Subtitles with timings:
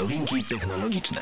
[0.00, 1.20] Nowinki technologiczne.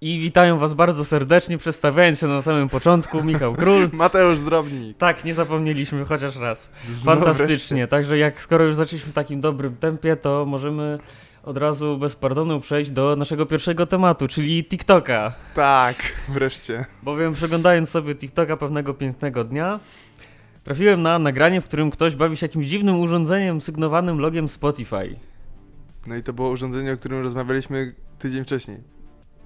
[0.00, 3.90] I witają was bardzo serdecznie, przedstawiając się na samym początku, Michał Król.
[3.92, 4.96] Mateusz Drobnik.
[4.98, 6.70] Tak, nie zapomnieliśmy chociaż raz.
[6.88, 10.98] No Fantastycznie, także jak skoro już zaczęliśmy w takim dobrym tempie, to możemy
[11.42, 15.32] od razu bez pardonu przejść do naszego pierwszego tematu, czyli TikToka.
[15.54, 15.96] Tak,
[16.28, 16.84] wreszcie.
[17.02, 19.80] Bowiem przeglądając sobie TikToka pewnego pięknego dnia,
[20.64, 25.16] trafiłem na nagranie, w którym ktoś bawi się jakimś dziwnym urządzeniem sygnowanym logiem Spotify.
[26.06, 28.78] No i to było urządzenie, o którym rozmawialiśmy tydzień wcześniej.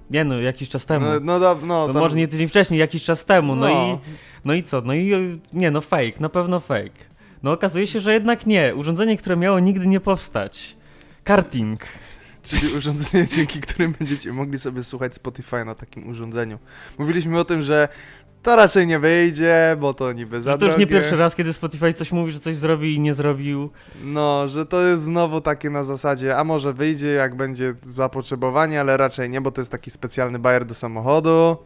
[0.09, 1.05] Nie no, jakiś czas temu.
[1.05, 3.71] No, no, da- no, No tam- może nie tydzień wcześniej, jakiś czas temu, no, no.
[3.71, 3.97] i
[4.45, 4.81] no i co?
[4.81, 6.91] No i y, nie no fake, na pewno fake.
[7.43, 8.75] No okazuje się, że jednak nie.
[8.75, 10.77] Urządzenie, które miało nigdy nie powstać.
[11.23, 11.81] Karting.
[12.43, 16.59] Czyli urządzenie, dzięki którym będziecie mogli sobie słuchać Spotify na takim urządzeniu.
[16.99, 17.87] Mówiliśmy o tym, że
[18.45, 21.01] to raczej nie wyjdzie, bo to niby za Że to już nie drogie.
[21.01, 23.69] pierwszy raz, kiedy Spotify coś mówi, że coś zrobi i nie zrobił.
[24.03, 28.97] No, że to jest znowu takie na zasadzie, a może wyjdzie jak będzie zapotrzebowanie, ale
[28.97, 31.57] raczej nie, bo to jest taki specjalny bajer do samochodu.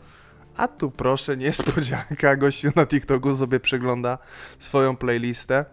[0.58, 4.17] A tu proszę, niespodzianka, gościu na TikToku sobie przegląda
[4.59, 5.66] swoją playlistę.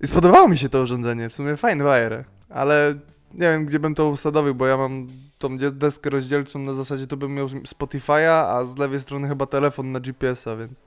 [0.00, 2.94] I spodobało mi się to urządzenie, w sumie fajny bajer, ale
[3.34, 5.06] nie wiem, gdzie bym to usadowił, bo ja mam
[5.38, 9.90] tą deskę rozdzielczą na zasadzie, to bym miał Spotify'a, a z lewej strony chyba telefon
[9.90, 10.82] na GPS-a, więc...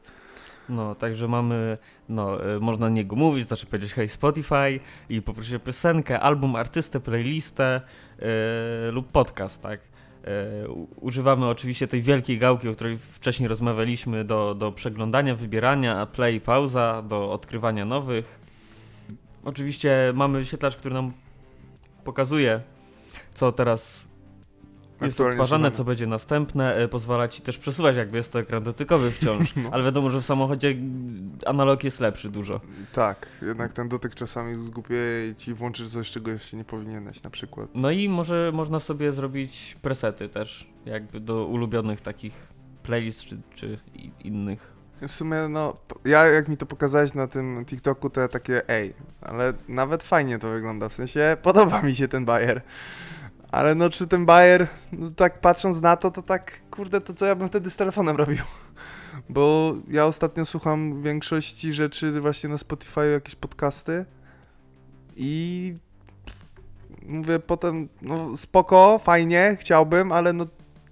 [0.70, 1.78] No, także mamy,
[2.10, 4.80] no, y, można niego mówić, znaczy powiedzieć hej Spotify
[5.10, 7.82] i poprosić o piosenkę, album, artystę, playlistę
[8.20, 9.80] y, lub podcast, tak?
[10.70, 16.42] U- używamy oczywiście tej wielkiej gałki, o której wcześniej rozmawialiśmy, do, do przeglądania, wybierania, play,
[16.42, 18.40] pauza, do odkrywania nowych.
[19.44, 21.12] Oczywiście mamy wyświetlacz, który nam
[22.04, 22.62] pokazuje,
[23.34, 24.08] co teraz
[25.02, 29.12] jest odtwarzane, co będzie następne, e, pozwala ci też przesuwać, jakby jest to ekran dotykowy
[29.12, 29.70] wciąż, No.
[29.72, 30.76] ale wiadomo, że w samochodzie
[31.46, 32.62] analog jest lepszy dużo.
[32.94, 34.96] Tak, jednak ten dotyk czasami zgupie
[35.32, 37.70] i ci włączysz coś, czego jeszcze nie powinieneś, na przykład.
[37.76, 42.48] No i może można sobie zrobić presety też, jakby do ulubionych takich
[42.84, 43.78] playlist czy, czy
[44.24, 44.79] innych.
[45.08, 48.94] W sumie, no, ja jak mi to pokazałeś na tym TikToku, to ja takie, ej,
[49.22, 52.62] ale nawet fajnie to wygląda, w sensie podoba mi się ten bajer.
[53.52, 57.26] Ale no, czy ten bajer, no tak patrząc na to, to tak, kurde, to co
[57.26, 58.44] ja bym wtedy z telefonem robił?
[59.30, 64.06] Bo ja ostatnio słucham większości rzeczy właśnie na Spotify, jakieś podcasty
[65.16, 65.74] i
[67.02, 70.46] mówię potem, no spoko, fajnie, chciałbym, ale no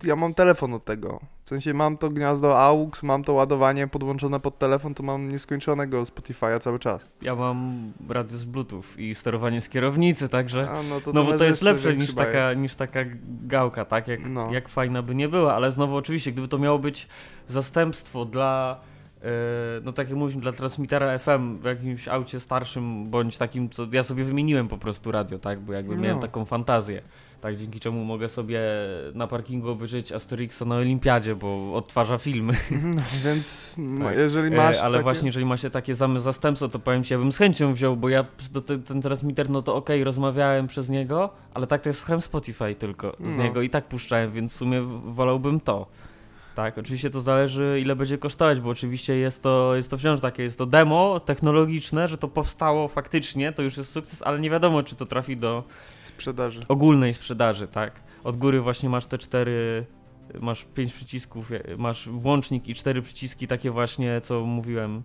[0.04, 1.20] ja mam telefon od tego.
[1.48, 6.04] W sensie mam to gniazdo AUX, mam to ładowanie podłączone pod telefon, to mam nieskończonego
[6.04, 7.12] Spotify'a cały czas.
[7.22, 10.70] Ja mam radio z Bluetooth i sterowanie z kierownicy, także...
[10.70, 14.08] A, no to, No bo masz to jest lepsze niż taka, niż taka gałka, tak?
[14.08, 14.54] Jak, No.
[14.54, 17.08] jak fajna by nie była, ale znowu oczywiście, gdyby to miało być
[17.48, 18.80] zastępstwo dla,
[19.22, 19.28] e,
[19.84, 24.04] no tak jak mówiliśmy, dla transmitera FM w jakimś aucie starszym, bądź takim, co ja
[24.04, 25.60] sobie wymieniłem po prostu radio, tak?
[25.60, 26.22] Bo jakby miałem No.
[26.22, 27.02] taką fantazję.
[27.42, 28.62] Tak, dzięki czemu mogę sobie
[29.14, 32.54] na parkingu obejrzeć Asterixa na Olimpiadzie, bo odtwarza filmy.
[32.72, 34.18] No, więc Tak.
[34.18, 35.04] jeżeli E, masz ale takie...
[35.04, 38.10] właśnie, jeżeli macie takie same zastępstwo, to powiem ci, ja bym z chęcią wziął, bo
[38.10, 41.94] ja do te, ten transmitter, no to okej, rozmawiałem przez niego, ale tak to ja
[41.94, 43.44] słuchałem Spotify tylko z No.
[43.44, 45.86] niego i tak puszczałem, więc w sumie wolałbym to.
[46.58, 50.44] Tak, oczywiście to zależy ile będzie kosztować, bo oczywiście jest to, jest to wciąż takie,
[50.44, 54.84] jest to demo technologiczne, że to powstało faktycznie, to już jest sukces, ale nie wiadomo,
[54.84, 55.64] czy to trafi do
[56.04, 56.62] sprzedaży.
[56.68, 58.02] ogólnej sprzedaży, tak?
[58.24, 59.86] Od góry właśnie masz te cztery,
[60.42, 65.04] masz pięć przycisków, masz włącznik i cztery przyciski takie właśnie, co mówiłem,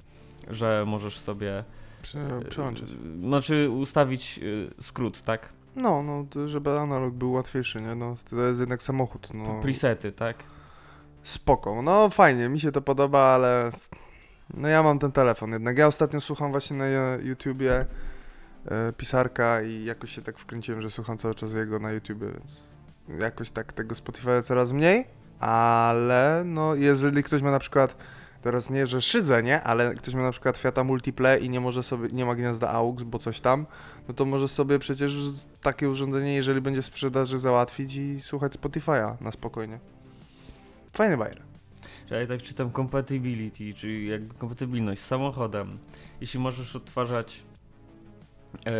[0.50, 1.64] że możesz sobie
[2.02, 2.90] Prze przełączyć.
[2.90, 4.40] e, znaczy ustawić
[4.78, 5.48] e, skrót, tak?
[5.76, 7.94] No, no, żeby analog był łatwiejszy, nie?
[7.94, 9.60] No, to jest jednak samochód, no.
[9.62, 10.36] Presety, tak?
[11.22, 13.72] Spoko, no fajnie, mi się to podoba, ale
[14.54, 15.78] no ja mam ten telefon jednak.
[15.78, 16.86] Ja ostatnio słucham właśnie na
[17.22, 17.86] YouTubie
[18.66, 22.62] e, pisarka i jakoś się tak wkręciłem, że słucham cały czas jego na YouTubie, więc
[23.20, 25.04] jakoś tak tego Spotify coraz mniej,
[25.40, 27.96] ale no jeżeli ktoś ma na przykład
[28.42, 31.82] teraz nie, że szydzę, nie, ale ktoś ma na przykład Fiata Multiplay i nie może
[31.82, 33.66] sobie, nie ma gniazda AUX, bo coś tam,
[34.08, 35.14] no to może sobie przecież
[35.62, 39.78] takie urządzenie, jeżeli będzie w sprzedaży załatwić i słuchać Spotify'a na spokojnie.
[40.92, 41.42] Fajny bajer.
[42.10, 45.78] Ja tak czytam compatibility, czyli jakby kompatybilność z samochodem.
[46.20, 47.42] Jeśli możesz odtwarzać
[48.66, 48.72] e,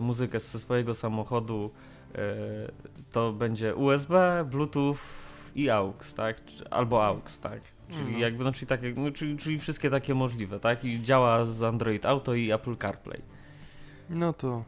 [0.00, 1.70] muzykę ze swojego samochodu,
[2.14, 2.18] e,
[3.12, 4.96] to będzie USB, Bluetooth
[5.54, 6.40] i AUX, tak?
[6.70, 7.60] Albo AUX, tak?
[7.88, 8.18] Czyli Mhm.
[8.20, 10.84] jakby, no, czyli, takie, no, czyli, czyli wszystkie takie możliwe, tak?
[10.84, 13.22] I działa z Android Auto i Apple CarPlay.
[14.10, 14.64] No to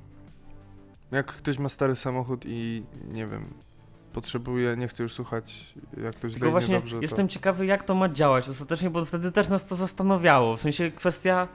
[1.10, 3.54] jak ktoś ma stary samochód i nie wiem,
[4.20, 5.74] potrzebuje, nie chce już słuchać
[6.04, 9.32] jak to źle Tylko właśnie niedobrze, jestem ciekawy, jak to ma działać ostatecznie, bo wtedy
[9.32, 10.56] też nas to zastanawiało.
[10.56, 11.48] W sensie kwestia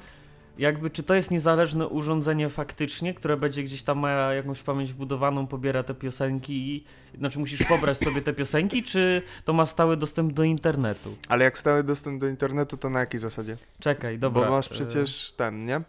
[0.57, 5.47] jakby czy to jest niezależne urządzenie faktycznie, które będzie gdzieś tam ma jakąś pamięć wbudowaną,
[5.47, 6.83] pobiera te piosenki i
[7.17, 11.17] znaczy musisz pobrać sobie te piosenki, czy to ma stały dostęp do internetu?
[11.29, 13.57] Ale jak stały dostęp do internetu, to na jakiej zasadzie?
[13.79, 14.43] Czekaj, dobra.
[14.43, 15.81] Bo masz e, przecież ten, nie?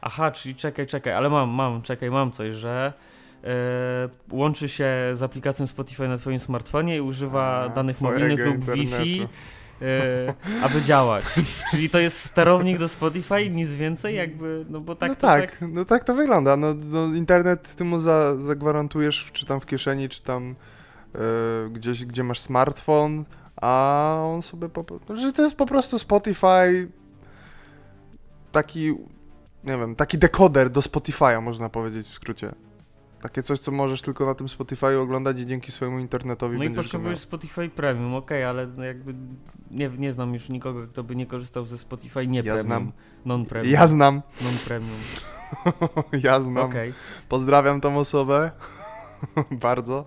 [0.00, 2.92] Aha, czyli czekaj, czekaj, ale mam, mam, czekaj, mam coś, że
[4.30, 8.64] łączy się z aplikacją Spotify na twoim smartfonie i używa A, danych mobilnych lub.
[8.74, 9.28] Wi-Fi,
[9.82, 11.24] e, aby działać.
[11.70, 15.64] czyli to jest sterownik do Spotify, nic więcej, jakby, no bo tak no to tak,
[15.72, 16.56] no tak to wygląda.
[16.56, 20.54] No, no internet ty mu za, zagwarantujesz, czy tam w kieszeni, czy tam
[21.14, 21.18] e,
[21.70, 23.24] gdzieś, gdzie masz smartfon,
[23.62, 26.88] a on sobie po prostu, że to jest po prostu Spotify
[28.52, 28.94] taki,
[29.64, 32.52] nie wiem, taki dekoder do Spotify'a, można powiedzieć w skrócie.
[33.22, 36.70] Takie coś, co możesz tylko na tym Spotify oglądać i dzięki swojemu internetowi No i
[36.70, 39.14] potrzebujesz Spotify Premium, okej, ale no jakby
[39.70, 42.92] nie, nie znam już nikogo, kto by nie korzystał ze Spotify nie Ja premium, znam.
[43.24, 44.98] non-premium, Ja znam, non-premium,
[46.24, 46.70] ja znam.
[46.70, 46.92] okej.
[47.28, 48.50] Pozdrawiam tą osobę
[49.50, 50.04] bardzo,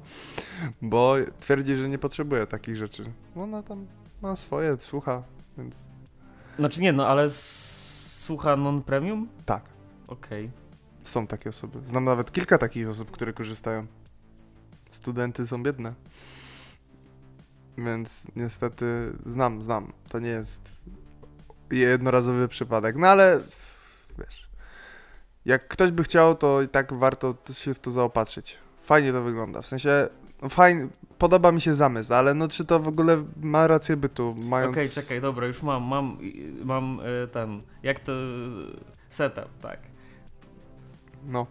[0.82, 3.04] bo twierdzi, że nie potrzebuje takich rzeczy.
[3.36, 3.86] Ona tam
[4.22, 5.24] ma swoje, słucha,
[5.58, 5.88] więc
[6.60, 9.28] Znaczy nie, no ale słucha non-premium?
[9.46, 9.64] tak,
[10.08, 10.50] Okej.
[11.08, 11.80] Są takie osoby.
[11.84, 13.86] Znam nawet kilka takich osób, które korzystają.
[14.90, 15.94] Studenty są biedne.
[17.78, 19.94] Więc niestety znam, znam.
[20.10, 20.72] To nie jest
[21.72, 22.96] jednorazowy przypadek.
[22.96, 23.40] No ale
[24.20, 24.50] wiesz,
[25.46, 28.58] jak ktoś by chciał, to i tak warto to się w to zaopatrzyć.
[28.82, 29.62] Fajnie to wygląda.
[29.62, 30.08] W sensie,
[30.42, 30.88] no fajnie,
[31.18, 34.78] podoba mi się zamysł, ale no czy to w ogóle ma rację bytu, mając...
[34.78, 36.18] Okej, czekaj, dobra, już mam, mam,
[36.64, 38.12] mam e, ten, jak to,
[39.10, 39.80] setup, tak.
[41.26, 41.46] No,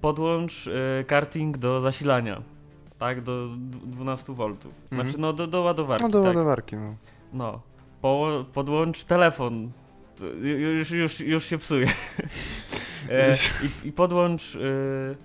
[0.00, 0.66] Podłącz
[1.00, 2.42] e, karting do zasilania,
[2.98, 4.52] tak, do d- 12 V.
[4.88, 5.20] Znaczy, Mhm.
[5.20, 6.26] no do, do ładowarki, no do tak.
[6.28, 6.94] ładowarki, no.
[7.32, 7.60] No.
[8.02, 9.70] Po, podłącz telefon.
[10.42, 11.86] Już, już, już się psuje.
[13.10, 13.34] e,
[13.84, 14.54] i, I podłącz.
[14.54, 15.16] Y...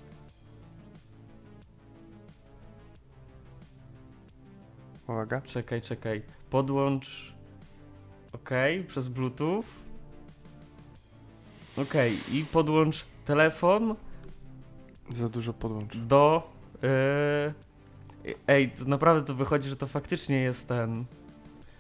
[5.07, 5.42] Uwaga.
[5.42, 6.22] Czekaj, czekaj.
[6.50, 7.34] Podłącz.
[8.34, 9.63] Okej, przez Bluetooth.
[11.78, 13.95] Okej, i podłącz telefon
[15.09, 15.97] Za dużo podłącz.
[15.97, 16.51] do.
[16.83, 17.53] Y...
[18.47, 21.05] Ej, to naprawdę to wychodzi, że to faktycznie jest ten.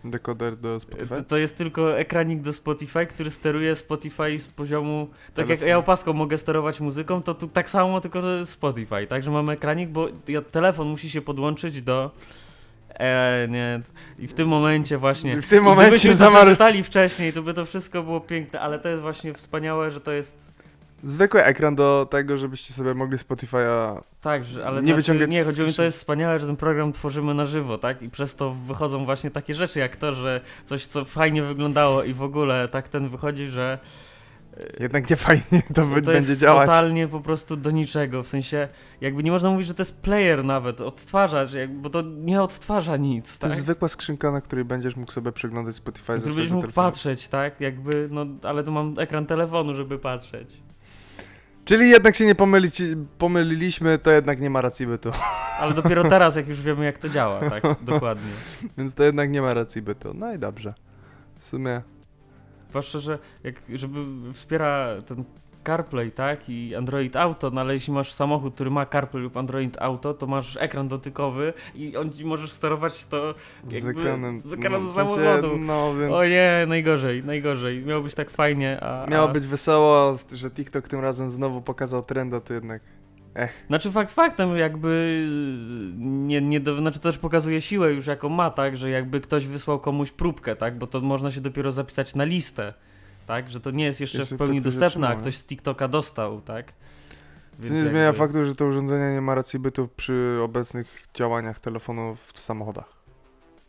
[0.03, 1.15] Dekoder do Spotify?
[1.15, 5.07] To, to jest tylko ekranik do Spotify, który steruje Spotify z poziomu.
[5.27, 5.69] Tak jak Telefonu.
[5.69, 9.07] ja opaską mogę sterować muzyką, to tu tak samo, tylko że Spotify.
[9.07, 12.11] Także mamy ekranik, bo ja, telefon musi się podłączyć do.
[12.89, 13.79] E, nie.
[14.19, 15.33] I w tym momencie właśnie.
[15.33, 16.41] I w tym momencie gdybyśmy to zamar...
[16.41, 20.11] przeczytali wcześniej, to by to wszystko było piękne, ale to jest właśnie wspaniałe, że to
[20.11, 20.52] jest.
[21.03, 24.01] Zwykły ekran do tego, żebyście sobie mogli Spotify'a...
[24.21, 26.55] Tak, że, ale Nie znaczy, wyciągać Nie, chodzi o mi, to jest wspaniałe, że ten
[26.55, 28.01] program tworzymy na żywo, tak?
[28.01, 32.13] I przez to wychodzą właśnie takie rzeczy jak to, że coś, co fajnie wyglądało i
[32.13, 33.79] w ogóle tak ten wychodzi, że
[34.79, 36.65] Jednak nie fajnie to, to będzie jest działać.
[36.67, 38.67] totalnie po prostu do niczego, w sensie
[39.01, 43.33] jakby nie można mówić, że to jest player nawet, odtwarzacz, bo to nie odtwarza nic,
[43.33, 43.49] To tak?
[43.49, 46.87] jest zwykła skrzynka, na której będziesz mógł sobie przeglądać Spotify będziesz mógł telefonu.
[46.87, 47.61] patrzeć, tak?
[47.61, 50.61] Jakby, no, ale tu mam ekran telefonu, żeby patrzeć.
[51.65, 52.81] Czyli jednak się nie pomylić,
[53.17, 55.11] pomyliliśmy, to jednak nie ma racji bytu.
[55.59, 57.63] Ale dopiero teraz, jak już wiemy, jak to działa, tak?
[57.81, 58.31] Dokładnie.
[58.77, 60.13] Więc to jednak nie ma racji bytu.
[60.13, 60.73] No i dobrze.
[61.39, 61.81] W sumie...
[62.69, 63.99] Zwłaszcza, że jak, żeby
[64.33, 65.23] wspiera ten
[65.63, 69.77] CarPlay, tak, i Android Auto, no ale jeśli masz samochód, który ma CarPlay lub Android
[69.81, 73.33] Auto, to masz ekran dotykowy i on ci możesz sterować to
[73.67, 74.39] Z jakby ekranem...
[74.39, 75.57] z no, w sensie, samochodu.
[75.57, 76.13] No, więc...
[76.13, 77.85] O nie, najgorzej, najgorzej.
[77.85, 79.07] Miało być tak fajnie, a...
[79.09, 79.33] Miało a...
[79.33, 82.81] być wesoło, że TikTok tym razem znowu pokazał trenda, to jednak...
[83.67, 85.23] Znaczy fakt faktem jakby
[85.97, 89.47] nie, nie do, znaczy to też pokazuje siłę już jaką ma, tak, że jakby ktoś
[89.47, 92.73] wysłał komuś próbkę, tak, bo to można się dopiero zapisać na listę,
[93.25, 95.87] tak, że to nie jest jeszcze, Jeszcze w pełni coś dostępne, a ktoś z TikToka
[95.87, 96.73] dostał, tak.
[96.73, 101.07] Co Więc nie jakby- zmienia faktu, że to urządzenie nie ma racji bytu przy obecnych
[101.13, 103.03] działaniach telefonu w samochodach.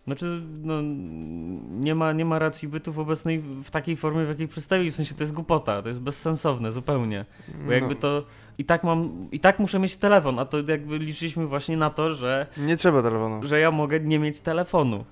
[0.07, 0.75] Znaczy, no,
[1.71, 4.95] nie ma, nie ma racji bytu w obecnej, w takiej formie, w jakiej przedstawił, w
[4.95, 7.25] sensie to jest głupota, to jest bezsensowne zupełnie,
[7.67, 8.25] bo jakby No, to,
[8.59, 12.15] i tak mam, i tak muszę mieć telefon, a to jakby liczyliśmy właśnie na to,
[12.15, 13.47] że, Nie trzeba telefonu.
[13.47, 15.05] że ja mogę nie mieć telefonu.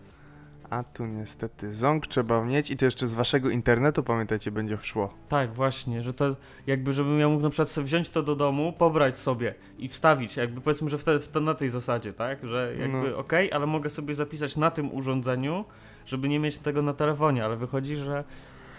[0.73, 5.14] A tu niestety ząg trzeba mieć i to jeszcze z waszego internetu, pamiętajcie, będzie szło.
[5.29, 6.37] Tak, właśnie, że to
[6.67, 10.37] jakby, żebym ja mógł na przykład sobie wziąć to do domu, pobrać sobie i wstawić,
[10.37, 13.19] jakby powiedzmy, że w te, w te, na tej zasadzie, tak, że jakby No.
[13.19, 15.64] okej, ale mogę sobie zapisać na tym urządzeniu,
[16.07, 18.25] żeby nie mieć tego na telefonie, ale wychodzi, że,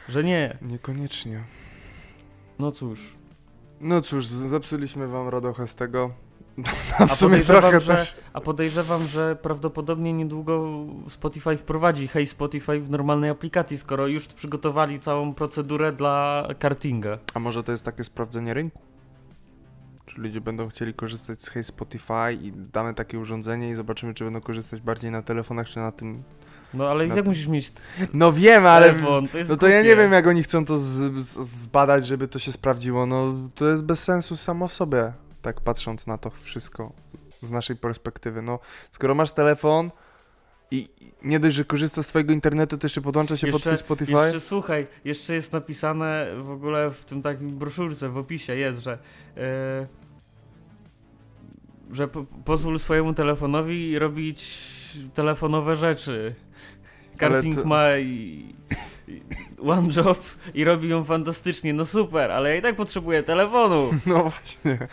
[0.10, 0.58] że nie.
[0.62, 1.44] Niekoniecznie.
[2.60, 3.14] No cóż,
[3.82, 6.12] No cóż, zepsuliśmy wam radochę z tego.
[7.08, 8.16] W sumie trochę że, też.
[8.34, 15.00] a podejrzewam, że prawdopodobnie niedługo Spotify wprowadzi Hey Spotify w normalnej aplikacji, skoro już przygotowali
[15.00, 17.18] całą procedurę dla kartinga.
[17.34, 18.82] A może to jest takie sprawdzenie rynku?
[20.06, 24.24] Czy ludzie będą chcieli korzystać z Hey Spotify i damy takie urządzenie i zobaczymy, czy
[24.24, 26.24] będą korzystać bardziej na telefonach, czy na tym...
[26.74, 27.72] No ale i tak musisz mieć
[28.14, 28.90] No wiem, ale...
[28.90, 30.84] telefon, to No to ja nie wiem, jak oni chcą to z,
[31.26, 33.06] z, zbadać, żeby to się sprawdziło.
[33.06, 36.92] No to jest bez sensu samo w sobie, tak patrząc na to wszystko
[37.42, 38.42] z naszej perspektywy.
[38.42, 38.60] No,
[38.92, 39.92] skoro masz telefon
[40.72, 40.88] i
[41.24, 44.12] nie dość, że korzysta z twojego internetu, to jeszcze podłącza się pod Jeszcze- twój Spotify.
[44.12, 48.98] Jeszcze słuchaj, jeszcze jest napisane w ogóle w tym takim broszurce, w opisie jest, że
[49.38, 49.88] e,
[51.92, 54.58] że po, pozwól swojemu telefonowi robić
[55.14, 56.36] telefonowe rzeczy.
[57.18, 58.46] Karting to- ma i,
[59.08, 59.22] i
[59.70, 60.20] one job
[60.54, 63.90] i robi ją fantastycznie, no super, ale ja i tak potrzebuję telefonu.
[64.06, 64.88] No właśnie.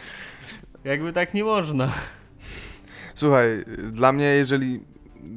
[0.85, 1.93] Jakby tak nie można.
[3.15, 4.81] Słuchaj, dla mnie jeżeli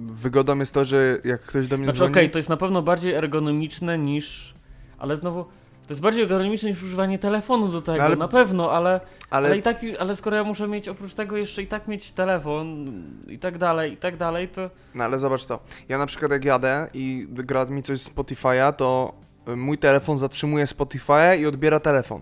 [0.08, 2.12] wygodą jest to, że jak ktoś do mnie Znaczy dzwoni...
[2.12, 4.54] okej, to jest na pewno bardziej ergonomiczne niż,
[4.98, 5.44] ale znowu
[5.88, 9.48] to jest bardziej ergonomiczne niż używanie telefonu do tego, No ale- na pewno, ale Ale,
[9.48, 12.92] ale i tak, ale skoro ja muszę mieć oprócz tego jeszcze i tak mieć telefon
[13.28, 15.60] i tak dalej, i tak dalej, to No ale zobacz to.
[15.90, 19.14] Ja na przykład jak jadę i gra mi coś z Spotify'a, to
[19.48, 22.22] y, mój telefon zatrzymuje Spotify'a i odbiera telefon.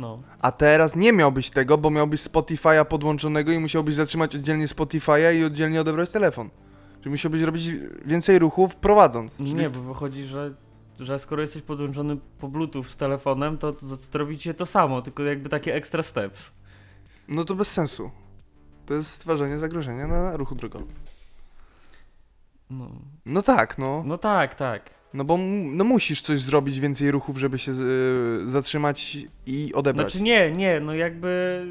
[0.00, 0.22] No.
[0.40, 5.44] A teraz nie miałbyś tego, bo miałbyś Spotify'a podłączonego i musiałbyś zatrzymać oddzielnie Spotify'a i
[5.44, 6.50] oddzielnie odebrać telefon.
[7.00, 7.70] Czyli musiałbyś robić
[8.04, 9.36] więcej ruchów prowadząc.
[9.36, 10.50] Czyli Nie, bo wychodzi, że,
[11.00, 15.48] że skoro jesteś podłączony po Bluetooth z telefonem, to, to zrobicie to samo, tylko jakby
[15.48, 16.50] takie extra steps.
[17.28, 18.10] No to bez sensu.
[18.86, 20.88] To jest stwarzanie zagrożenia na ruchu drogowym.
[22.70, 22.90] No,
[23.26, 24.02] No tak, no.
[24.06, 24.99] no tak, tak.
[25.14, 25.38] No bo
[25.72, 30.12] no musisz coś zrobić, więcej ruchów, żeby się y, zatrzymać i odebrać.
[30.12, 31.62] Znaczy nie, nie, no jakby...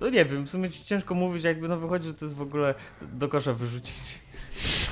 [0.00, 2.40] No nie wiem, w sumie ci ciężko mówić, jakby no wychodzi, że to jest w
[2.40, 2.74] ogóle
[3.12, 3.94] do kosza wyrzucić.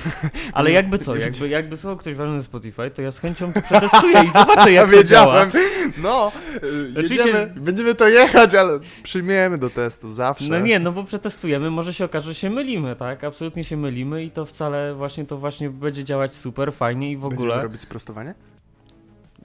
[0.53, 4.23] Ale jakby co, jakby, jakby słuchał ktoś ważny Spotify, to ja z chęcią to przetestuję
[4.25, 5.45] i zobaczę jak ja to działa.
[5.45, 5.51] wiedziałem.
[5.97, 6.31] No,
[6.63, 10.49] y, Oczywiście- jedziemy, będziemy to jechać, ale przyjmiemy do testu zawsze.
[10.49, 13.23] No nie, no bo przetestujemy, może się okaże, że się mylimy, tak?
[13.23, 17.21] Absolutnie się mylimy i to wcale właśnie to właśnie będzie działać super, fajnie i w
[17.21, 17.63] Będziemy ogóle.
[17.63, 18.33] robić sprostowanie?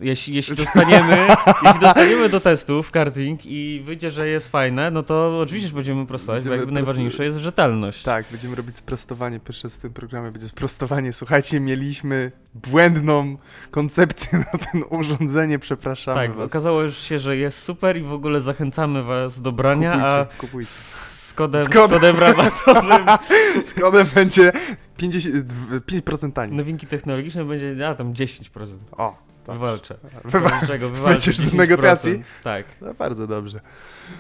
[0.03, 1.17] Jeśli, jeśli dostaniemy,
[1.65, 6.45] jeśli dostaniemy do testów karting i wyjdzie, że jest fajne, no to oczywiście będziemy prostować,
[6.45, 8.03] bo Będziemy jakby prosto- najważniejsze jest rzetelność.
[8.03, 9.41] Tak, będziemy robić sprostowanie.
[9.41, 11.13] Pierwsze w tym programie będzie sprostowanie.
[11.13, 13.37] Słuchajcie, mieliśmy błędną
[13.71, 16.47] koncepcję na ten urządzenie, przepraszamy Tak, was.
[16.47, 20.71] okazało się, że jest super i w ogóle zachęcamy was do brania, a Kupujcie, kupujcie.
[20.71, 21.99] z kodem, Z kodem.
[21.99, 23.07] z kodem rabatowym
[23.69, 24.53] Z kodem będzie
[24.97, 26.57] 50, dw- 5% taniej.
[26.57, 28.49] nowinki technologiczne będzie, a tam 10%.
[28.93, 29.55] O, tak.
[29.55, 29.97] Wywalczę.
[30.25, 31.59] Wywa- Czego wywalczy Wejdziesz do 10%.
[31.59, 32.23] negocjacji?
[32.45, 33.61] Tak, no, bardzo dobrze.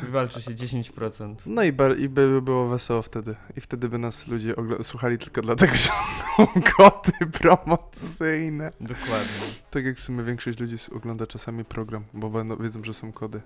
[0.02, 1.34] wywalczy się 10%.
[1.46, 3.34] No i, bar- i by było wesoło wtedy.
[3.56, 5.90] I wtedy by nas ludzie słuchali tylko dlatego, że
[6.36, 8.70] są koty promocyjne.
[8.80, 9.46] Dokładnie.
[9.70, 13.40] Tak jak w sumie większość ludzi ogląda czasami program, bo będą, wiedzą, że są kody.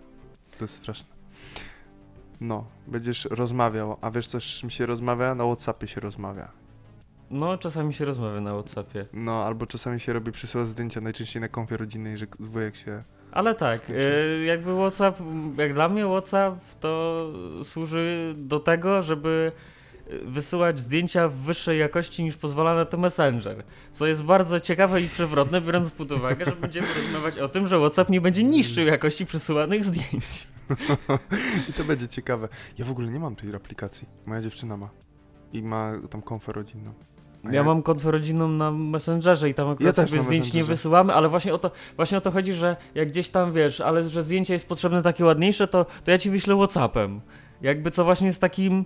[0.58, 1.08] To jest straszne.
[2.40, 5.34] No, będziesz rozmawiał, a wiesz co, z czym się rozmawia?
[5.34, 6.48] Na Whatsappie się rozmawia.
[7.30, 9.06] No, czasami się rozmawia na Whatsappie.
[9.12, 13.02] No, albo czasami się robi przysyła zdjęcia, najczęściej na konfie rodzinnej, że wujek się...
[13.32, 15.18] Ale tak, e, jakby WhatsApp,
[15.56, 17.26] jak dla mnie WhatsApp to
[17.64, 19.52] służy do tego, żeby
[20.06, 23.64] e, wysyłać zdjęcia w wyższej jakości niż pozwala na to Messenger.
[23.92, 27.78] Co jest bardzo ciekawe i przewrotne, biorąc pod uwagę, że będziemy rozmawiać o tym, że
[27.78, 30.46] WhatsApp nie będzie niszczył jakości przesyłanych zdjęć.
[31.70, 32.48] I to będzie ciekawe.
[32.78, 34.08] Ja w ogóle nie mam tej aplikacji.
[34.26, 34.90] Moja dziewczyna ma.
[35.52, 36.94] I ma tam konfę rodzinną.
[37.50, 41.28] Ja mam konfę rodzinną na Messengerze i tam akurat też sobie zdjęć nie wysyłamy, ale
[41.28, 44.52] właśnie o, to, właśnie o to chodzi, że jak gdzieś tam wiesz, ale że zdjęcie
[44.52, 47.20] jest potrzebne takie ładniejsze, to, to ja ci wyślę Whatsappem.
[47.62, 48.84] Jakby co właśnie jest takim...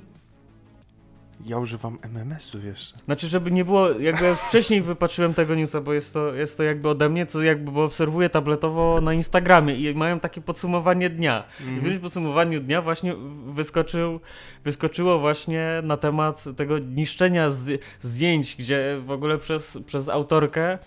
[1.45, 2.99] Ja używam MMS-ów jeszcze.
[3.05, 6.63] Znaczy, żeby nie było, jakby ja wcześniej wypatrzyłem tego newsa, bo jest to, jest to
[6.63, 11.45] jakby ode mnie, co jakby bo obserwuję tabletowo na Instagramie i mają takie podsumowanie dnia.
[11.61, 11.81] I w Mhm.
[11.81, 13.15] którymś podsumowaniu dnia właśnie
[13.47, 14.21] wyskoczył,
[14.65, 20.79] wyskoczyło właśnie na temat tego niszczenia z, zdjęć, gdzie w ogóle przez, przez autorkę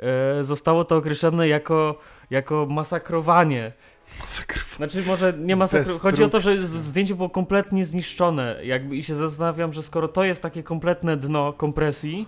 [0.00, 1.98] e, zostało to określone jako,
[2.30, 3.72] jako masakrowanie.
[4.20, 4.76] Masakrowa.
[4.76, 9.14] Znaczy może nie masakrowanie, chodzi o to, że zdjęcie było kompletnie zniszczone jakby i się
[9.14, 12.26] zastanawiam, że skoro to jest takie kompletne dno kompresji,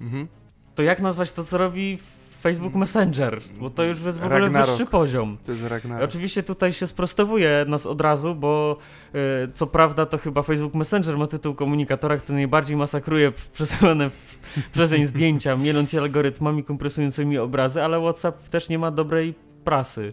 [0.00, 0.28] Mhm.
[0.74, 1.98] to jak nazwać to, co robi
[2.40, 3.40] Facebook Messenger?
[3.60, 4.68] Bo to już jest w ogóle Ragnarok.
[4.70, 5.38] wyższy poziom.
[5.46, 6.04] To jest Ragnarok.
[6.08, 8.76] Oczywiście tutaj się sprostowuje nas od razu, bo
[9.14, 9.18] e,
[9.54, 14.38] co prawda to chyba Facebook Messenger ma tytuł komunikatora, który najbardziej masakruje przesyłane w
[14.72, 20.12] przezeń zdjęcia, mieląc je algorytmami kompresującymi obrazy, ale WhatsApp też nie ma dobrej prasy.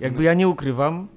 [0.00, 0.24] Jakby No.
[0.24, 1.08] ja nie ukrywam,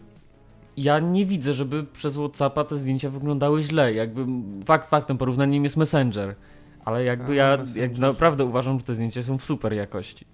[0.78, 3.94] ja nie widzę, żeby przez Whatsappa te zdjęcia wyglądały źle.
[3.94, 4.26] Jakby
[4.66, 6.36] fakt faktem porównaniem jest Messenger.
[6.86, 10.26] Ale jakby A, ja jak naprawdę uważam, że te zdjęcia są w super jakości.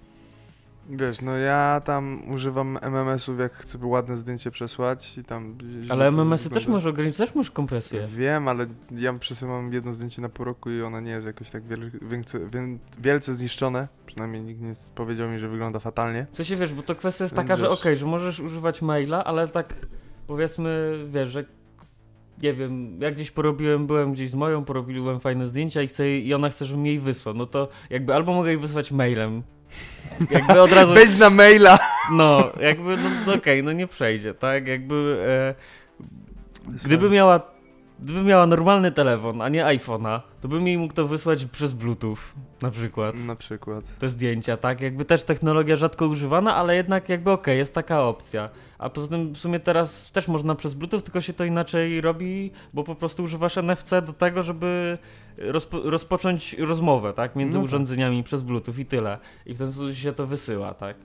[0.89, 5.57] Wiesz, no ja tam używam MMS-ów, jak chcę ładne zdjęcie przesłać i tam...
[5.89, 8.07] Ale MMS-y też możesz ograniczyć, też masz kompresję.
[8.07, 11.63] Wiem, ale ja przesyłam jedno zdjęcie na pół roku i ona nie jest jakoś tak
[11.63, 13.87] wiel, wielce, wiel, wielce zniszczone.
[14.05, 16.25] Przynajmniej nikt nie powiedział mi, że wygląda fatalnie.
[16.31, 17.79] W sensie wiesz, bo to kwestia jest taka, że wiesz.
[17.79, 19.73] okej, że możesz używać maila, ale tak
[20.27, 21.45] powiedzmy, wiesz, że
[22.41, 26.33] nie wiem, ja gdzieś porobiłem, byłem gdzieś z moją, porobiłem fajne zdjęcia i chcę i
[26.33, 29.43] ona chce, żebym jej wysłał, no to jakby albo mogę jej wysłać mailem,
[30.31, 31.79] jakby od razu, Wejdź na maila!
[32.11, 37.39] no, jakby, no, no okej, no nie przejdzie, tak, jakby, e, gdyby miała,
[37.99, 42.17] gdyby miała normalny telefon, a nie iPhone'a, to bym jej mógł to wysłać przez Bluetooth,
[42.61, 43.83] na przykład Na przykład.
[43.99, 44.81] te zdjęcia, tak?
[44.81, 48.49] Jakby też technologia rzadko używana, ale jednak jakby okej, jest taka opcja.
[48.79, 52.51] A poza tym w sumie teraz też można przez Bluetooth, tylko się to inaczej robi,
[52.73, 54.97] bo po prostu używasz NFC do tego, żeby
[55.37, 57.35] rozpo rozpocząć rozmowę, tak?
[57.35, 57.65] Między No tak.
[57.65, 59.17] urządzeniami przez Bluetooth i tyle.
[59.45, 60.95] I w ten sposób się to wysyła, tak?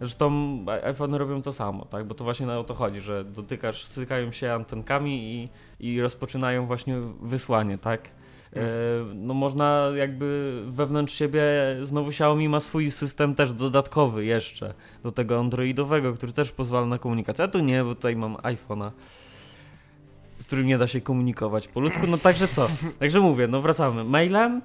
[0.00, 2.06] Zresztą iPhone robią to samo, tak?
[2.06, 5.48] Bo to właśnie na o to chodzi, że dotykasz, stykają się antenkami i,
[5.80, 8.00] i rozpoczynają właśnie wysłanie, tak?
[8.52, 8.60] E,
[9.14, 11.42] no można jakby wewnątrz siebie,
[11.84, 16.98] znowu Xiaomi ma swój system też dodatkowy jeszcze do tego androidowego, który też pozwala na
[16.98, 18.90] komunikację, a tu nie, bo tutaj mam iPhone'a
[20.40, 22.68] z którym nie da się komunikować po ludzku, no także co?
[23.00, 24.04] Także mówię, no wracamy.
[24.04, 24.62] Mailem,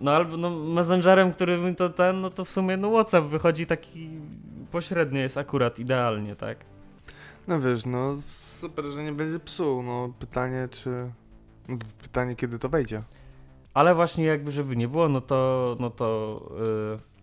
[0.00, 3.66] no albo no messengerem, który mi to ten, no to w sumie no WhatsApp wychodzi
[3.66, 4.10] taki
[4.72, 6.58] pośrednio, jest akurat idealnie, tak?
[7.48, 8.16] No wiesz, no
[8.60, 9.82] super, że nie będzie psuł.
[9.82, 11.10] No pytanie, czy...
[12.02, 13.02] Pytanie, kiedy to wejdzie.
[13.74, 17.13] Ale właśnie jakby żeby nie było, no to, no to, yy...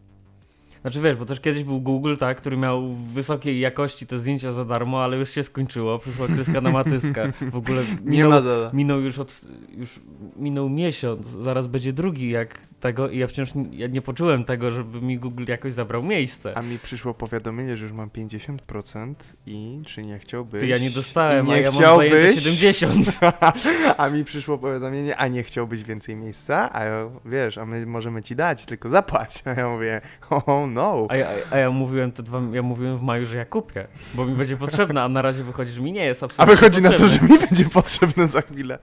[0.82, 4.66] znaczy wiesz, bo też kiedyś był Google, tak, który miał wysokiej jakości te zdjęcia za
[4.66, 8.72] darmo, ale już się skończyło, przyszła kreska na matyskę, w ogóle Nie minął, ma za...
[8.74, 9.42] minął już od,
[9.78, 9.90] już
[10.36, 14.72] minął miesiąc, zaraz będzie drugi jak tego i ja wciąż nie, ja nie poczułem tego,
[14.72, 16.58] żeby mi Google jakoś zabrał miejsce.
[16.58, 19.14] A mi przyszło powiadomienie, że już mam 50%
[19.46, 20.62] i czy nie chciałbyś...
[20.62, 22.12] Ty ja nie dostałem, nie a ja mam chciałbyś...
[22.12, 23.20] zajęte 70.
[23.98, 26.70] a mi przyszło powiadomienie, a nie chciałbyś więcej miejsca?
[26.74, 29.44] A ja, wiesz, a my możemy ci dać, tylko zapłać.
[29.52, 31.08] A ja mówię, oh no.
[31.10, 34.26] A ja, a ja mówiłem te dwa, ja mówiłem w maju, że ja kupię, bo
[34.26, 36.92] mi będzie potrzebna, a na razie wychodzi, że mi nie jest A absolutnie wychodzi na
[36.92, 38.80] to, że mi będzie potrzebne za chwilę,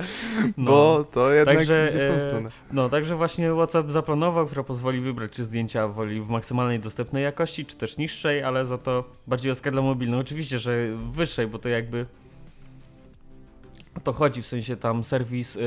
[0.56, 0.70] No.
[0.70, 2.50] bo to jednak Także, idzie w tą e, stronę.
[2.72, 7.66] No, także właśnie WhatsApp zaplanował, która pozwoli wybrać, czy zdjęcia woli w maksymalnej dostępnej jakości,
[7.66, 10.18] czy też niższej, ale za to bardziej o skala mobilną.
[10.18, 10.76] Oczywiście, że
[11.12, 12.06] wyższej, bo to jakby
[13.98, 15.60] o to chodzi, w sensie tam serwis y,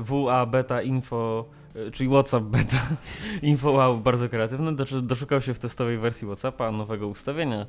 [0.00, 1.44] WA Beta Info,
[1.92, 2.76] czyli WhatsApp Beta
[3.42, 7.66] Info Wow, bardzo kreatywny, do, doszukał się w testowej wersji WhatsAppa nowego ustawienia,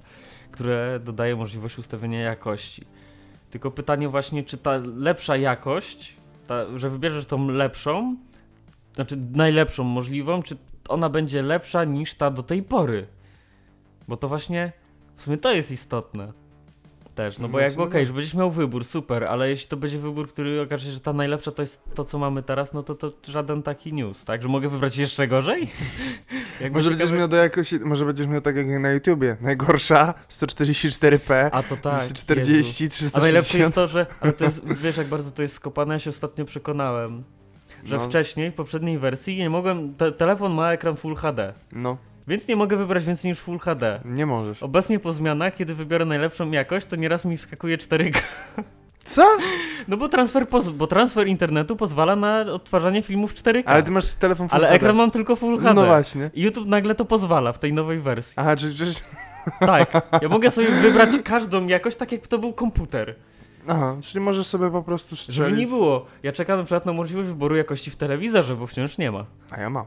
[0.51, 2.85] które dodaje możliwość ustawienia jakości.
[3.51, 6.15] Tylko pytanie właśnie, czy ta lepsza jakość,
[6.47, 8.15] ta, że wybierzesz tą lepszą,
[8.95, 13.07] znaczy najlepszą możliwą, czy ona będzie lepsza niż ta do tej pory?
[14.07, 14.71] Bo to właśnie,
[15.17, 16.48] w sumie to jest istotne
[17.19, 18.07] też, no bo No, w jakby sumie okej, tak.
[18.07, 21.13] że będziesz miał wybór, super, ale jeśli to będzie wybór, który okaże się, że ta
[21.13, 24.41] najlepsza to jest to, co mamy teraz, no to to żaden taki news, tak?
[24.41, 25.67] Że mogę wybrać jeszcze gorzej?
[26.71, 29.37] Może będziesz ciekawe- miał do jakości, może będziesz miał tak jak na YouTubie.
[29.41, 32.93] Najgorsza 144p, A to tak, 240, Jezu.
[32.95, 33.15] 360.
[33.15, 34.05] A najlepsze jest to, że.
[34.21, 37.23] Ale to jest, wiesz, jak bardzo to jest skopane, ja się ostatnio przekonałem.
[37.83, 38.07] Że No.
[38.07, 39.95] wcześniej, w poprzedniej wersji, nie mogłem.
[39.95, 41.97] Te, telefon ma ekran Full HD, No,
[42.29, 43.99] więc nie mogę wybrać więcej niż Full HD.
[44.05, 44.63] nie możesz.
[44.63, 48.21] Obecnie po zmianach, kiedy wybiorę najlepszą jakość, to nieraz mi wskakuje 4K.
[49.03, 49.27] Co?
[49.87, 53.63] No bo transfer, bo transfer internetu pozwala na odtwarzanie filmów 4K.
[53.65, 54.75] Ale ty masz telefon Full Ale HD.
[54.75, 55.73] ekran mam tylko Full HD.
[55.73, 56.29] No właśnie.
[56.33, 58.33] I YouTube nagle to pozwala w tej nowej wersji.
[58.37, 58.85] Aha, czy, czy,
[59.59, 59.91] Tak.
[60.21, 63.15] Ja mogę sobie wybrać każdą jakość, tak jak to był komputer.
[63.67, 65.35] aha, czyli możesz sobie po prostu strzelić.
[65.35, 66.05] Żeby nie było.
[66.23, 69.25] Ja czekam na przykład na możliwość wyboru jakości w telewizorze, bo wciąż nie ma.
[69.51, 69.85] A ja mam.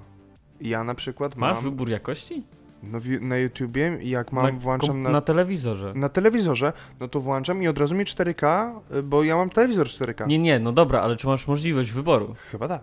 [0.62, 2.42] Ja na przykład Masz mam wybór jakości?
[2.82, 5.92] no, na YouTubie, jak mam, na, włączam na, na telewizorze.
[5.94, 9.86] na telewizorze, no to włączam i od razu mi 4K, y, bo ja mam telewizor
[9.86, 10.26] 4K.
[10.26, 12.34] Nie, nie, no dobra, ale czy masz możliwość wyboru?
[12.50, 12.82] Chyba tak.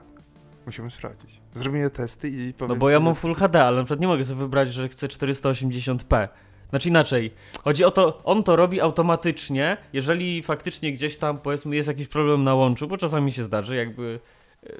[0.65, 1.41] Musimy sprawdzić.
[1.55, 4.25] Zrobimy testy i powiem No bo ja mam Full HD, ale na przykład nie mogę
[4.25, 6.27] sobie wybrać, że chcę 480p.
[6.69, 7.31] Znaczy inaczej,
[7.63, 12.43] chodzi o to, on to robi automatycznie, jeżeli faktycznie gdzieś tam powiedzmy jest jakiś problem
[12.43, 14.19] na łączu, bo czasami się zdarzy, jakby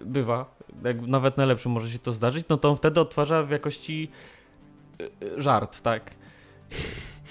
[0.02, 4.10] bywa, jakby nawet najlepszym może się to zdarzyć, no to on wtedy odtwarza w jakości
[5.00, 6.12] e, e, żart, tak?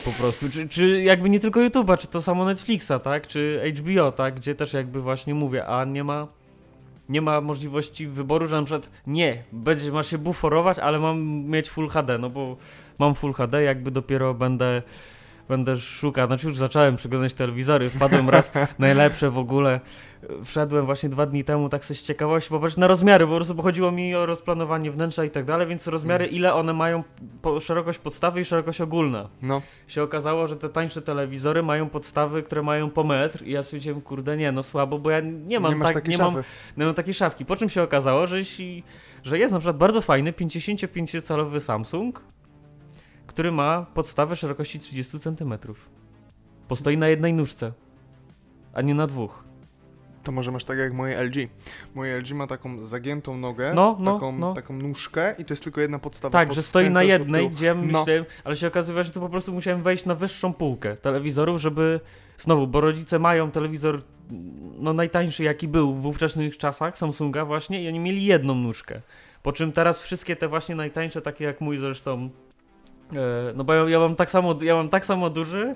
[0.04, 3.26] Po prostu, czy, czy jakby nie tylko YouTube'a, czy to samo Netflixa, tak?
[3.26, 4.34] Czy HBO, tak?
[4.34, 6.28] Gdzie też jakby właśnie mówię, a nie ma
[7.08, 11.70] nie ma możliwości wyboru, że na przykład nie, będzie, masz się buforować, ale mam mieć
[11.70, 12.56] Full HD, no bo
[12.98, 14.82] mam Full HD, jakby dopiero będę
[15.48, 19.80] będę szukał, znaczy już zacząłem przeglądać telewizory, wpadłem raz, najlepsze w ogóle,
[20.44, 23.62] wszedłem właśnie dwa dni temu tak sobie z ciekawości, popatrz na rozmiary, po prostu bo
[23.62, 26.36] chodziło mi o rozplanowanie wnętrza i tak dalej, więc rozmiary, Mm.
[26.36, 27.02] ile one mają
[27.42, 29.28] po, szerokość podstawy i szerokość ogólna.
[29.42, 33.62] No, Się okazało, że te tańsze telewizory mają podstawy, które mają po metr i ja
[33.62, 36.44] stwierdziłem, kurde nie, no słabo, bo ja nie mam nie tak, takiej nie mam szafy.
[36.76, 37.44] no, mam takiej szafki.
[37.44, 38.82] Po czym się okazało, że jeśli,
[39.24, 42.22] że jest na przykład bardzo fajny 55-calowy Samsung,
[43.28, 45.54] który ma podstawę szerokości 30 cm.
[46.68, 47.72] Postoi na jednej nóżce,
[48.72, 49.44] a nie na dwóch.
[50.22, 51.34] To może masz tak jak moje LG.
[51.94, 54.54] Moje LG ma taką zagiętą nogę, No, no, taką, no.
[54.54, 56.32] taką nóżkę i to jest tylko jedna podstawa.
[56.32, 57.82] Tak, że stoi na jednej, gdzie No.
[57.82, 62.00] myślałem, ale się okazuje, że to po prostu musiałem wejść na wyższą półkę telewizorów, żeby
[62.38, 64.02] znowu, bo rodzice mają telewizor
[64.78, 69.00] no najtańszy jaki był w ówczesnych czasach, Samsunga właśnie i oni mieli jedną nóżkę.
[69.42, 72.30] Po czym teraz wszystkie te właśnie najtańsze, takie jak mój zresztą,
[73.54, 75.74] no bo ja, ja mam tak samo, ja mam tak samo duży,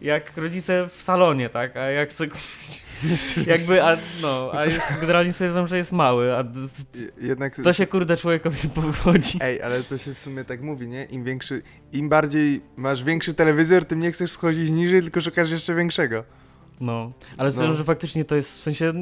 [0.00, 2.84] jak rodzice w salonie, tak, a jak chcę kupić,
[3.46, 6.44] jakby, a no, a jest, generalnie stwierdzam, że jest mały, a
[7.20, 7.56] Jednak...
[7.56, 9.38] to się kurde człowiekowi powodzi.
[9.40, 11.04] Ej, ale to się w sumie tak mówi, nie?
[11.04, 15.74] Im większy, im bardziej masz większy telewizor, tym nie chcesz schodzić niżej, tylko szukasz jeszcze
[15.74, 16.24] większego.
[16.80, 17.54] No, ale No.
[17.56, 18.92] szczerze, że faktycznie to jest w sensie.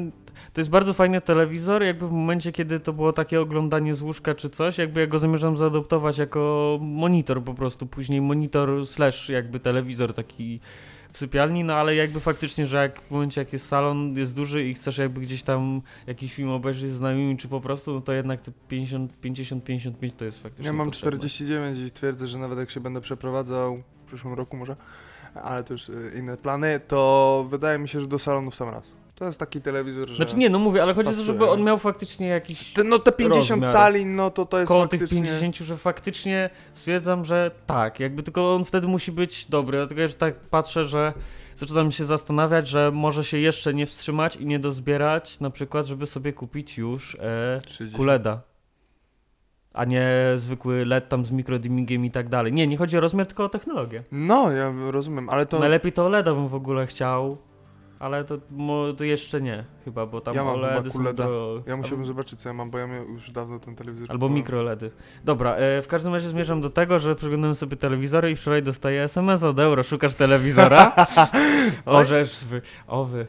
[0.57, 4.35] To jest bardzo fajny telewizor, jakby w momencie, kiedy to było takie oglądanie z łóżka
[4.35, 9.59] czy coś, jakby ja go zamierzam zaadoptować jako monitor po prostu, później monitor slash jakby
[9.59, 10.59] telewizor taki
[11.11, 14.63] w sypialni, no ale jakby faktycznie, że jak w momencie jak jest salon, jest duży
[14.63, 18.13] i chcesz jakby gdzieś tam jakiś film obejrzeć z znajomymi czy po prostu, no to
[18.13, 21.19] jednak te 50, 50, 55 to jest faktycznie Ja mam potrzebne.
[21.19, 24.75] 49 i twierdzę, że nawet jak się będę przeprowadzał w przyszłym roku może,
[25.33, 28.69] ale to już y, inne plany, to wydaje mi się, że do salonu w sam
[28.69, 28.96] raz.
[29.17, 30.15] To jest taki telewizor, że...
[30.15, 31.33] Znaczy nie, no mówię, ale chodzi o to, pasuje.
[31.33, 33.81] żeby on miał faktycznie jakiś Te, no te 50 rozmiar.
[33.81, 35.07] cali, no to to jest koło faktycznie...
[35.07, 40.07] tych 50, że faktycznie stwierdzam, że tak, jakby tylko on wtedy musi być dobry, dlatego
[40.07, 41.13] że tak patrzę, że
[41.55, 46.05] zaczynam się zastanawiać, że może się jeszcze nie wstrzymać i nie dozbierać, na przykład, żeby
[46.05, 47.97] sobie kupić już e, 30.
[47.97, 48.41] QLEDa,
[49.73, 52.53] a nie zwykły LED tam z mikrodimmingiem i tak dalej.
[52.53, 54.03] Nie, nie chodzi o rozmiar, tylko o technologię.
[54.11, 55.59] No, ja rozumiem, ale to...
[55.59, 57.37] Najlepiej to OLEDa bym w ogóle chciał,
[57.99, 61.61] ale to, mo, to jeszcze nie chyba, bo tam Ja mam OLEDy są do...
[61.67, 64.11] Ja musiałbym zobaczyć, co ja mam, bo ja miałem już dawno ten telewizor.
[64.11, 64.91] Albo mikroledy.
[65.23, 69.03] Dobra, e, w każdym razie zmierzam do tego, że przeglądałem sobie telewizory i wczoraj dostaję
[69.03, 69.83] SMS od euro.
[69.83, 70.91] Szukasz telewizora?
[71.85, 73.27] o, żeż wy, o wy.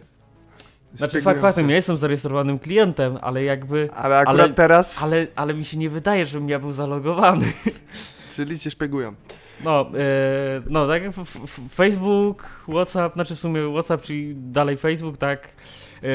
[0.95, 5.55] Znaczy fakt faktem, ja jestem zarejestrowanym klientem, ale jakby, Ale akurat ale- teraz, ale, ale
[5.55, 7.47] mi się nie wydaje, żebym ja był zalogowany.
[8.37, 9.15] czyli cię szpiegują.
[9.65, 11.13] No, e, no tak jak
[11.75, 15.49] Facebook, WhatsApp, znaczy w sumie WhatsApp, czyli dalej Facebook, tak,
[16.03, 16.09] e,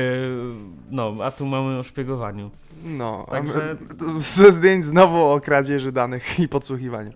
[0.91, 2.51] no, a tu mamy o szpiegowaniu.
[2.83, 3.75] No, Także-
[4.17, 7.11] ze zdjęć znowu o kradzieży danych i podsłuchiwaniu.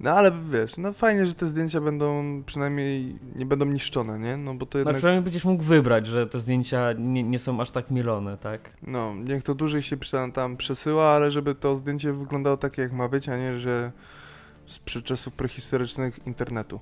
[0.00, 4.36] No ale wiesz, no fajnie, że te zdjęcia będą przynajmniej nie będą niszczone, nie?
[4.36, 7.60] No bo to No, jednak, przynajmniej będziesz mógł wybrać, że te zdjęcia nie, nie są
[7.60, 8.60] aż tak mielone, tak?
[8.82, 9.96] no niech to dłużej się
[10.34, 13.92] tam przesyła, ale żeby to zdjęcie wyglądało tak jak ma być, a nie, że
[14.70, 16.80] z czasów prehistorycznych internetu.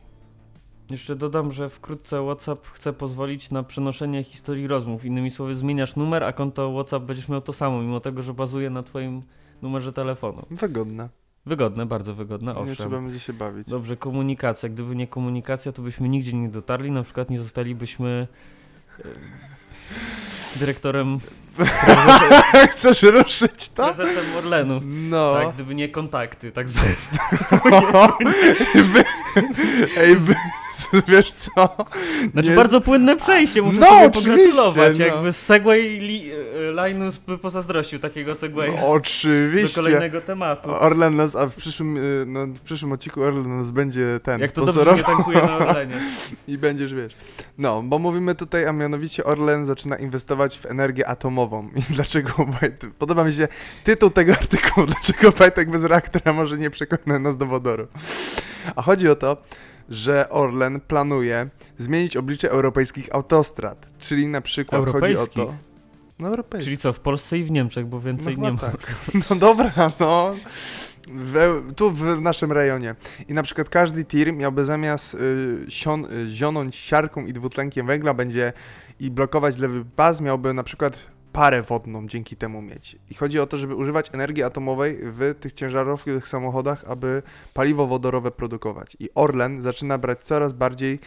[0.90, 5.04] Jeszcze dodam, że wkrótce WhatsApp chce pozwolić na przenoszenie historii rozmów.
[5.04, 8.70] Innymi słowy, zmieniasz numer, a konto WhatsApp będziesz miał to samo, mimo tego, że bazuje
[8.70, 9.22] na twoim
[9.62, 10.46] numerze telefonu.
[10.50, 11.08] Wygodne.
[11.46, 12.76] Wygodne, bardzo wygodne, nie owszem.
[12.76, 13.68] trzeba będzie się bawić.
[13.68, 14.68] Dobrze, komunikacja.
[14.68, 16.90] Gdyby nie komunikacja, to byśmy nigdzie nie dotarli.
[16.90, 18.28] Na przykład nie zostalibyśmy
[18.98, 19.08] e,
[20.56, 21.20] dyrektorem,
[22.72, 23.94] Chcesz ruszyć to?
[23.94, 24.80] prezesem Orlenu.
[24.84, 25.34] No.
[25.34, 26.88] Tak, gdyby nie kontakty, tak zwane.
[29.98, 30.16] Ej,
[31.08, 31.76] wiesz co?
[32.32, 34.98] Znaczy Nie- bardzo płynne przejście, muszę No, sobie pogratulować.
[34.98, 35.04] no.
[35.06, 39.82] Jakby Segway li, e, Linus by pozazdrościł takiego Segwaya No, do oczywiście.
[39.82, 40.70] kolejnego tematu.
[40.70, 44.50] Orlen nas, a w przyszłym, y, no, w przyszłym odcinku Orlen nas będzie ten Jak
[44.50, 45.94] to dobrze sponsorował nie tankuje na Orlenie.
[46.48, 47.16] i będziesz, wiesz.
[47.58, 51.68] No, bo mówimy tutaj, a mianowicie Orlen zaczyna inwestować w energię atomową.
[51.90, 52.30] I dlaczego,
[52.98, 53.48] podoba mi się
[53.84, 57.86] tytuł tego artykułu, dlaczego Wojtek bez reaktora może nie przekona nas do wodoru.
[58.76, 59.36] A chodzi o to,
[59.88, 61.48] że Orlen planuje
[61.78, 65.54] zmienić oblicze europejskich autostrad, czyli na przykład chodzi o to...
[66.18, 66.64] No, europejskich.
[66.64, 68.58] Czyli co, w Polsce i w Niemczech, bo więcej No nie ma.
[68.58, 68.94] tak.
[69.30, 70.34] No dobra, no.
[71.14, 72.94] We, tu w naszym rejonie.
[73.28, 78.14] I na przykład każdy tir miałby zamiast y, sion, y, zionąć siarką i dwutlenkiem węgla
[78.14, 78.52] będzie
[79.00, 80.98] i blokować lewy pas, miałby na przykład
[81.38, 82.96] parę wodną dzięki temu mieć.
[83.10, 87.22] I chodzi o to, żeby używać energii atomowej w tych ciężarowych samochodach, aby
[87.54, 88.96] paliwo wodorowe produkować.
[89.00, 90.98] I Orlen zaczyna brać coraz bardziej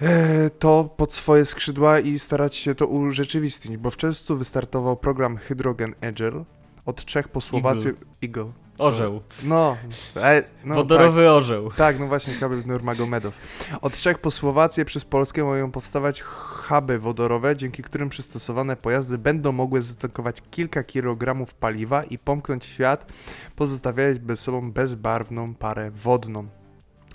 [0.00, 5.36] e, to pod swoje skrzydła i starać się to urzeczywistnić, bo w czerwcu wystartował program
[5.36, 6.44] Hydrogen Agile
[6.86, 8.52] od Czech po Słowację Eagle.
[8.80, 9.20] Orzeł.
[9.44, 9.76] No,
[10.16, 11.68] e, no Wodorowy orzeł.
[11.68, 13.38] Tak, tak, no właśnie, kabel Nurmagomedow.
[13.80, 19.52] Od Czech po Słowację przez Polskę mają powstawać huby wodorowe, dzięki którym przystosowane pojazdy będą
[19.52, 23.12] mogły zatankować kilka kilogramów paliwa i pomknąć świat,
[23.56, 26.48] pozostawiając bez sobą bezbarwną parę wodną.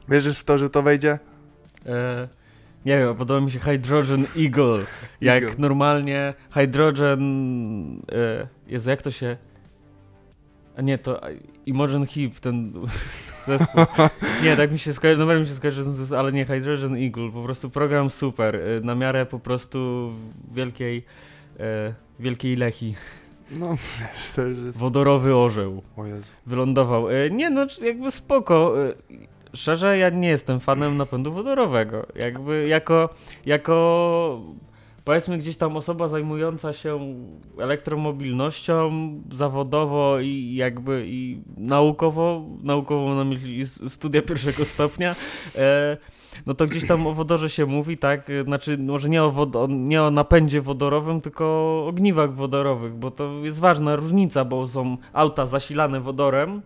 [0.09, 1.19] Wierzysz w to, że to wejdzie?
[1.85, 2.27] E,
[2.85, 4.85] nie wiem, podoba mi się Hydrogen Eagle.
[5.21, 5.55] Jak Eagle.
[5.57, 7.21] normalnie Hydrogen...
[8.11, 9.37] E, Jezu, jak to się...
[10.77, 11.21] A nie, to
[11.65, 12.71] Imogen Heap, ten
[13.47, 13.85] zespół.
[14.43, 15.83] Nie, tak mi się skojarzy, numer mi się skojarzy,
[16.17, 20.11] ale nie Hydrogen Eagle, po prostu program super, e, na miarę po prostu
[20.51, 21.05] wielkiej,
[21.59, 22.95] e, wielkiej lechi.
[23.59, 24.79] No, wiesz, to już jest...
[24.79, 26.31] Wodorowy orzeł O Jezu.
[26.45, 27.09] wylądował.
[27.09, 28.75] E, nie, no jakby spoko.
[28.89, 28.93] E,
[29.53, 32.05] Szczerze, ja nie jestem fanem napędu wodorowego.
[32.15, 33.09] Jakby jako,
[33.45, 34.39] jako
[35.05, 36.99] powiedzmy gdzieś tam osoba zajmująca się
[37.59, 38.91] elektromobilnością
[39.33, 45.15] zawodowo i jakby i naukowo, naukowo na myśli studia pierwszego stopnia,
[45.55, 45.97] e,
[46.45, 48.27] no to gdzieś tam o wodorze się mówi, tak?
[48.45, 53.11] Znaczy, może nie o, wod- o- nie o napędzie wodorowym, tylko o ogniwach wodorowych, bo
[53.11, 56.61] to jest ważna różnica, bo są auta zasilane wodorem,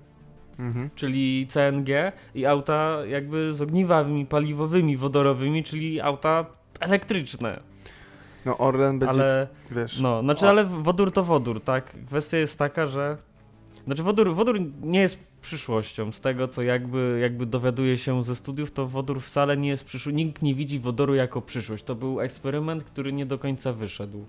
[0.59, 0.89] Mhm.
[0.95, 6.45] czyli CNG, i auta jakby z ogniwami paliwowymi wodorowymi, czyli auta
[6.79, 7.59] elektryczne.
[8.45, 9.99] No, Orlen będzie, Ale wiesz...
[9.99, 10.49] no, znaczy, O.
[10.49, 11.95] ale wodór to wodór, tak?
[12.07, 13.17] Kwestia jest taka, że.
[13.85, 16.11] Znaczy, wodór, wodór nie jest przyszłością.
[16.11, 20.15] Z tego, co jakby, jakby dowiaduje się ze studiów, to wodór wcale nie jest przyszłość.
[20.17, 21.83] Nikt nie widzi wodoru jako przyszłość.
[21.83, 24.25] To był eksperyment, który nie do końca wyszedł.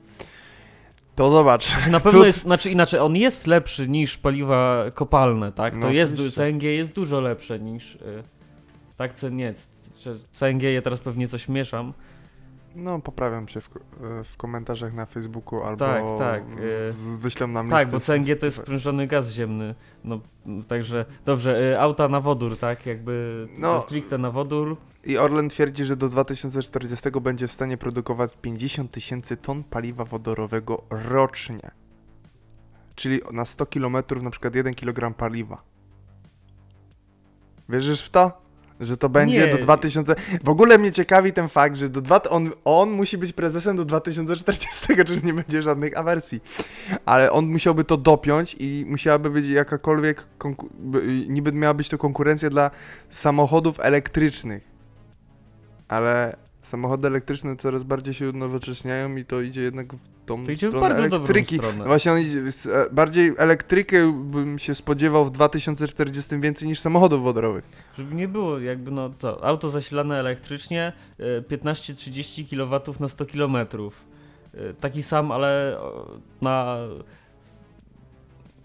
[1.17, 1.67] To zobacz.
[1.67, 5.75] Znaczy, Na pewno Tu- jest, znaczy inaczej, on jest lepszy niż paliwa kopalne, tak?
[5.75, 6.37] To No, jest, oczywiście.
[6.37, 7.95] CNG jest dużo lepsze niż.
[7.95, 7.99] Y,
[8.99, 11.93] tak, C- nie, c- CNG, ja teraz pewnie coś mieszam.
[12.75, 17.47] No, poprawiam się w, e, w komentarzach na Facebooku albo Tak, tak, e, z, wyślę
[17.47, 19.75] nam Tak, bo CNG to jest sprężony gaz ziemny.
[20.05, 20.21] No,
[20.69, 22.87] także dobrze, y, auta na wodór, tak?
[22.87, 23.81] Jakby no.
[23.81, 24.77] stricte na wodór.
[25.05, 30.83] I Orlen twierdzi, że do 2040 będzie w stanie produkować 50 tysięcy ton paliwa wodorowego
[30.91, 31.71] rocznie.
[32.95, 35.63] Czyli na 100 km na przykład 1 kg paliwa.
[37.69, 38.50] Wierzysz w to?
[38.81, 39.49] Że to będzie Nie.
[39.49, 40.15] do 2000...
[40.45, 42.23] W ogóle mnie ciekawi ten fakt, że do dwa...
[42.23, 46.41] on, on musi być prezesem do 2040, czyli nie będzie żadnych awersji.
[47.07, 50.25] Ale on musiałby to dopiąć i musiałaby być jakakolwiek...
[50.39, 50.69] Konku...
[50.79, 52.71] by- niby miała być to konkurencja dla
[53.09, 54.71] samochodów elektrycznych.
[55.89, 60.67] Ale samochody elektryczne coraz bardziej się unowocześniają i to idzie jednak w tą To idzie
[60.67, 61.57] w stronę bardzo elektryki.
[61.57, 61.89] dobrą stronę.
[61.89, 67.65] Właśnie on idzie, e, bardziej elektrykę bym się spodziewał w 2040 więcej niż samochodów wodorowych.
[67.99, 73.57] Żeby nie było, jakby no to auto zasilane elektrycznie, y, 15-30 kW na 100 km.
[73.57, 75.79] Y, Taki sam, ale
[76.43, 76.77] na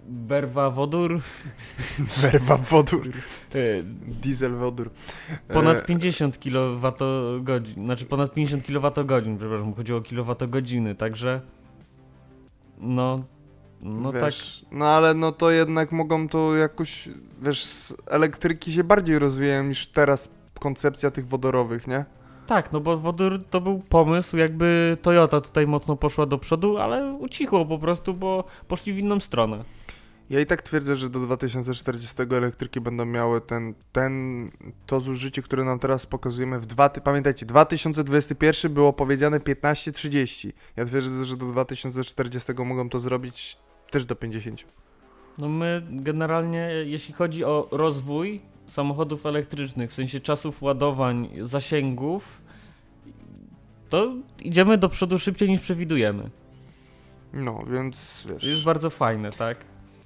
[0.09, 1.19] werwa wodór
[2.21, 3.07] Werwa wodór.
[3.55, 4.89] y, Diesel wodór.
[5.47, 6.97] ponad E, 50 kWh,
[7.77, 11.41] znaczy ponad 50 kWh, przepraszam, chodziło o kilowatogodziny, także
[12.77, 13.23] no,
[13.81, 17.09] no tak, wiesz, No ale no to jednak mogą to jakoś,
[17.41, 22.05] wiesz, z elektryki się bardziej rozwijają niż teraz koncepcja tych wodorowych, nie?
[22.47, 27.13] tak, no bo wodór to był pomysł, jakby Toyota tutaj mocno poszła do przodu, ale
[27.13, 29.63] ucichło po prostu, bo poszli w inną stronę.
[30.29, 34.49] Ja i tak twierdzę, że do 2040 elektryki będą miały ten, ten,
[34.85, 40.51] to zużycie, które nam teraz pokazujemy w dwa, pamiętajcie, 2021 było powiedziane 15-30.
[40.75, 43.57] Ja twierdzę, że do 2040 mogą to zrobić
[43.91, 44.65] też do 50.
[45.37, 52.41] No my generalnie, jeśli chodzi o rozwój samochodów elektrycznych, w sensie czasów ładowań, zasięgów,
[53.89, 56.29] to idziemy do przodu szybciej niż przewidujemy.
[57.33, 59.57] No, więc To jest wiesz, bardzo fajne, tak?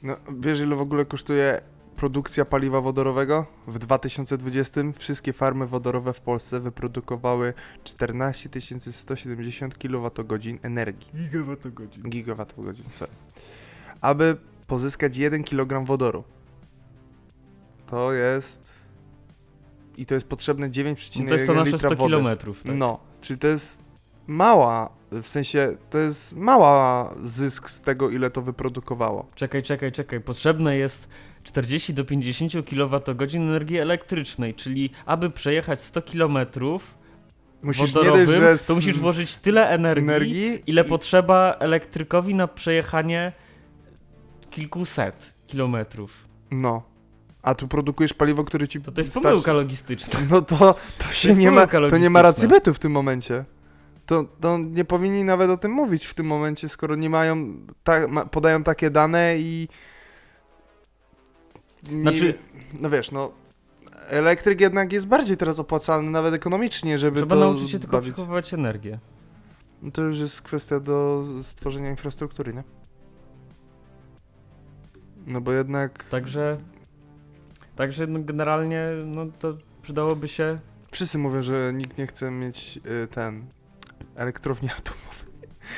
[0.03, 1.61] No, wiesz ile w ogóle kosztuje
[1.95, 3.45] produkcja paliwa wodorowego?
[3.67, 8.49] W 2020 wszystkie farmy wodorowe w Polsce wyprodukowały 14
[8.91, 11.07] 170 kWh energii.
[11.15, 12.03] Gigawattogodzin.
[12.09, 13.11] gigawattogodzin, sorry.
[14.01, 16.23] Aby pozyskać 1 kg wodoru.
[17.87, 18.89] To jest...
[19.97, 22.09] I to jest potrzebne 9,1 No to jest to nasze litra 100 wody.
[22.09, 22.75] kilometrów, tak?
[22.75, 23.88] No, czyli to jest
[24.29, 29.25] mała, w sensie to jest mała zysk z tego, ile to wyprodukowało.
[29.35, 30.21] Czekaj, czekaj, czekaj.
[30.21, 31.07] Potrzebne jest
[31.43, 36.37] 40 do 50 kWh energii elektrycznej, czyli aby przejechać 100 km
[37.61, 42.35] Musisz wodorowym, nie dość, że to musisz włożyć tyle energii, energii ile i- potrzeba elektrykowi
[42.35, 43.31] na przejechanie
[44.49, 46.11] kilkuset kilometrów.
[46.51, 46.83] No.
[47.41, 49.27] A tu produkujesz paliwo, które ci To to jest starczy.
[49.29, 50.19] pomyłka logistyczna.
[50.31, 53.45] No to, to się nie ma, to nie ma racji bytu w tym momencie.
[54.09, 58.07] To, to nie powinni nawet o tym mówić w tym momencie, skoro nie mają, ta,
[58.07, 59.67] ma, podają takie dane i
[61.89, 62.37] mi, Znaczy-
[62.79, 63.31] no wiesz, no
[64.07, 68.13] elektryk jednak jest bardziej teraz opłacalny, nawet ekonomicznie, żeby Trzeba to nauczyć się tylko bawić.
[68.13, 68.99] przechowywać energię.
[69.81, 72.63] No to już jest kwestia do stworzenia infrastruktury, nie?
[75.27, 76.57] No bo jednak Także,
[77.75, 80.59] także no generalnie no to przydałoby się
[80.91, 83.45] wszyscy mówią, że nikt nie chce mieć y, ten
[84.19, 85.29] elektrowni atomowej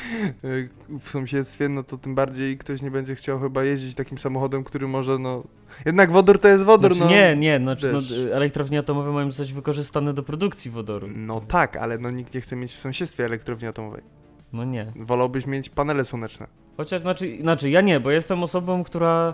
[0.99, 4.87] w sąsiedztwie, no to tym bardziej ktoś nie będzie chciał chyba jeździć takim samochodem, który
[4.87, 5.43] może, no...
[5.85, 7.17] Jednak wodór to jest wodór, znaczy, no...
[7.17, 11.07] Nie, nie, znaczy, no, elektrownie atomowe mają zostać wykorzystane do produkcji wodoru.
[11.15, 14.01] No tak, ale no nikt nie chce mieć w sąsiedztwie elektrowni atomowej.
[14.53, 14.93] No nie.
[14.95, 16.47] Wolałbyś mieć panele słoneczne.
[16.77, 19.33] Chociaż, znaczy, znaczy ja nie, bo jestem osobą, która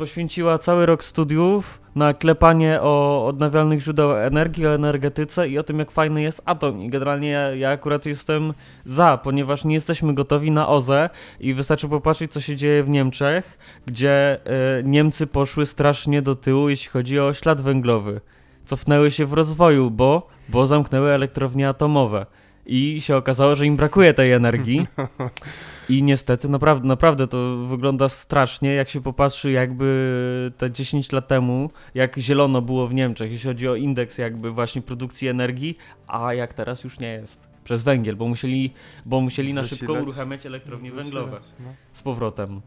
[0.00, 5.78] poświęciła cały rok studiów na klepanie o odnawialnych źródeł energii, o energetyce i o tym,
[5.78, 6.80] jak fajny jest atom.
[6.80, 8.52] I generalnie ja, ja akurat jestem
[8.84, 11.10] za, ponieważ nie jesteśmy gotowi na OZE
[11.40, 14.38] i wystarczy popatrzeć, co się dzieje w Niemczech, gdzie
[14.80, 18.20] y, Niemcy poszły strasznie do tyłu, jeśli chodzi o ślad węglowy.
[18.66, 22.26] Cofnęły się w rozwoju, bo, bo zamknęły elektrownie atomowe.
[22.66, 24.86] I się okazało, że im brakuje tej energii.
[25.90, 31.70] I niestety, naprawdę, naprawdę to wygląda strasznie, jak się popatrzy jakby te 10 lat temu,
[31.94, 35.76] jak zielono było w Niemczech, jeśli chodzi o indeks jakby właśnie produkcji energii,
[36.06, 37.48] a jak teraz już nie jest.
[37.64, 38.72] Przez węgiel, bo musieli,
[39.06, 40.02] bo musieli na szybko Zasilać.
[40.02, 41.74] uruchamiać elektrownie węglowe Zasilać, no.
[41.92, 42.60] z powrotem.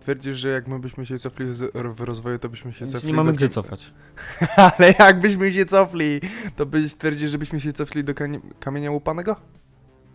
[0.00, 3.32] Twierdzisz, że jak my byśmy się cofli w rozwoju, to byśmy się cofli nie mamy
[3.32, 3.92] do gdzie cofać.
[4.78, 6.20] Ale jakbyśmy się cofli,
[6.56, 8.12] to byś twierdzisz, żebyśmy się cofli do
[8.60, 9.36] kamienia łupanego?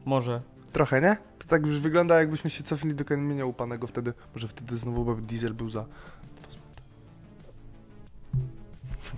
[0.06, 0.42] Może.
[0.78, 1.18] Trochę, nie?
[1.40, 4.14] To tak już wygląda, jakbyśmy się cofli do kamienia łupanego wtedy.
[4.36, 5.86] Może wtedy znowu by diesel był za...
[6.42, 6.82] dwa złote.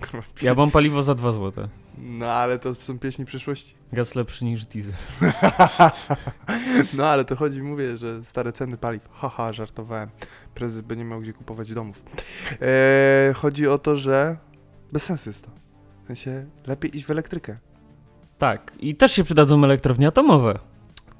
[0.10, 1.68] Kurwa, Ja mam paliwo za 2 zł.
[1.98, 3.74] No ale to są pieśni przyszłości.
[3.92, 4.94] Gaz lepszy niż diesel.
[6.94, 9.08] No ale to chodzi, mówię, że stare ceny paliw.
[9.12, 10.10] Haha, żartowałem.
[10.54, 12.02] Prezes by nie miał gdzie kupować domów.
[12.60, 14.36] Eee, chodzi o to, że
[14.92, 15.50] bez sensu jest to.
[16.04, 17.58] W sensie, lepiej iść w elektrykę.
[18.38, 18.72] Tak.
[18.78, 20.69] I też się przydadzą elektrownie atomowe.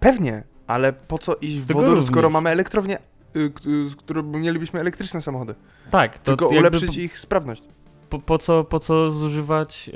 [0.00, 2.10] Pewnie, ale po co iść w Tego wodór, również.
[2.10, 2.98] skoro mamy elektrownię,
[3.36, 3.52] y,
[3.88, 5.54] z którą mielibyśmy elektryczne samochody?
[5.90, 6.18] Tak.
[6.18, 7.62] To Tylko ulepszyć ich sprawność.
[8.10, 9.90] po, po, co, po co zużywać.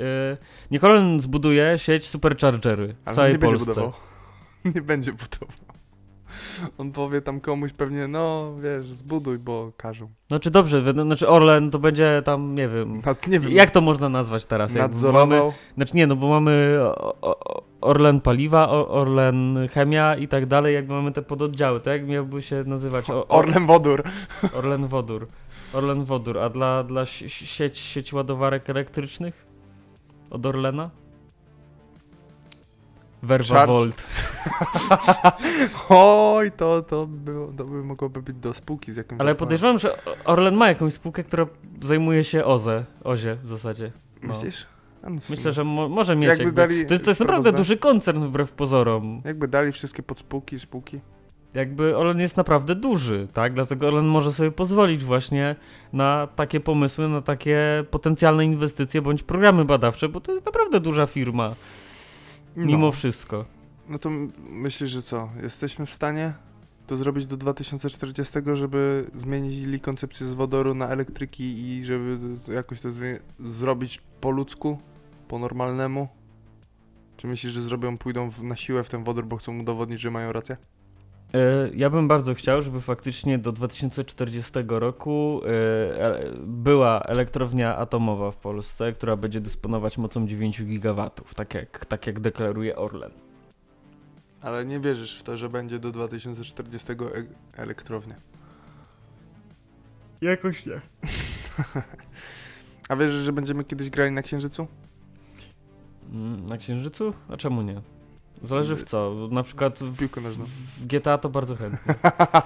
[0.71, 3.73] Niech Orlen zbuduje sieć superchargery w Ale całej nie będzie Polsce.
[3.73, 3.93] budował.
[4.75, 5.74] Nie będzie budował.
[6.77, 10.09] On powie tam komuś pewnie, no wiesz, zbuduj, bo każą.
[10.27, 13.01] Znaczy dobrze, znaczy Orlen to będzie tam, nie wiem.
[13.05, 14.69] Nad, nie wiem, Jak to można nazwać teraz?
[14.73, 15.53] Jakby Mamy, nadzorował.
[15.75, 20.73] znaczy nie, no bo mamy o, o, Orlen Paliwa, o, Orlen Chemia i tak dalej,
[20.75, 21.93] jakby mamy te pododdziały, tak?
[22.01, 23.09] Jak miałby się nazywać?
[23.09, 24.03] O, o, Orlen Wodór.
[24.57, 25.27] Orlen Wodór.
[25.73, 29.45] Orlen Wodór, a dla, dla si- sieć, sieć ładowarek elektrycznych?
[30.29, 30.89] Od Orlena?
[33.27, 33.67] Charge.
[33.67, 34.07] Volt.
[35.89, 39.19] Oj, to, to, było, to by mogłoby być do spółki z jakąś...
[39.19, 41.47] Ale podejrzewam, że Orlen ma jakąś spółkę, która
[41.81, 43.91] zajmuje się OZE, OZie w zasadzie.
[44.23, 44.29] no.
[44.29, 44.65] Myślisz?
[45.03, 45.09] No.
[45.29, 46.29] Myślę, że mo może mieć.
[46.29, 49.21] Jakby Jakby dali to, jest, to jest naprawdę duży koncern wbrew pozorom.
[49.25, 50.99] Jakby dali wszystkie podspółki, spółki.
[51.53, 53.53] Jakby Orlen jest naprawdę duży, tak?
[53.53, 55.55] Dlatego Orlen może sobie pozwolić właśnie
[55.93, 61.05] na takie pomysły, na takie potencjalne inwestycje bądź programy badawcze, bo to jest naprawdę duża
[61.07, 61.55] firma,
[62.55, 62.65] No.
[62.65, 63.45] mimo wszystko.
[63.89, 64.09] No to
[64.49, 65.29] myślisz, że co?
[65.43, 66.33] Jesteśmy w stanie
[66.87, 72.19] to zrobić do 2040, żeby zmienili koncepcję z wodoru na elektryki i żeby
[72.53, 72.89] jakoś to
[73.39, 74.77] zrobić po ludzku,
[75.27, 76.07] po normalnemu?
[77.17, 80.11] Czy myślisz, że zrobią, pójdą w, na siłę w ten wodór, bo chcą udowodnić, że
[80.11, 80.57] mają rację?
[81.33, 85.49] E, Ja bym bardzo chciał, żeby faktycznie do 2040 roku e,
[86.05, 92.07] e, była elektrownia atomowa w Polsce, która będzie dysponować mocą 9 gigawatów, tak jak, tak
[92.07, 93.11] jak deklaruje Orlen.
[94.41, 96.95] Ale nie wierzysz w to, że będzie do 2040 e
[97.61, 98.15] elektrownia.
[100.21, 100.81] Jakoś nie.
[102.89, 104.67] A wierzysz, że będziemy kiedyś grali na Księżycu?
[106.13, 107.13] Mm, Na Księżycu?
[107.29, 107.81] A czemu nie?
[108.45, 109.27] Zależy w co.
[109.31, 110.45] Na przykład w, Piłkę nożną.
[110.77, 111.95] w GTA to bardzo chętnie.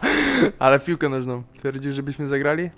[0.59, 1.43] Ale piłkę nożną.
[1.57, 2.69] Twierdzisz, żebyśmy zagrali?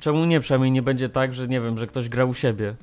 [0.00, 0.40] Czemu nie?
[0.40, 2.74] Przynajmniej nie będzie tak, że nie wiem, że ktoś gra u siebie.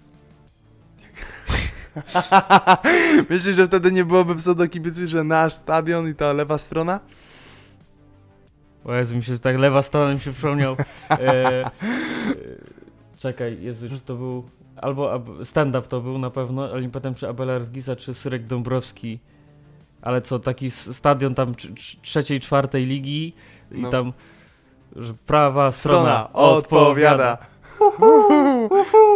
[3.30, 7.00] Myślisz, że wtedy nie byłoby pseudo kibicy, że nasz stadion i ta lewa strona?
[8.86, 10.76] O Jezu, mi się tak lewa strona mi się przypomniał.
[11.10, 11.72] E, e,
[13.20, 14.43] czekaj, Jezu, czy to był...
[14.82, 19.19] Albo stand-up to był na pewno, ale nie pamiętam czy Abelard Giza, czy Syrek Dąbrowski.
[20.01, 23.34] Ale co, taki stadion tam trz- trz- trzeciej, czwartej ligi
[23.71, 23.89] i No.
[23.89, 24.13] tam
[24.95, 27.38] że prawa strona, Strona odpowiada.
[27.38, 27.55] odpowiada.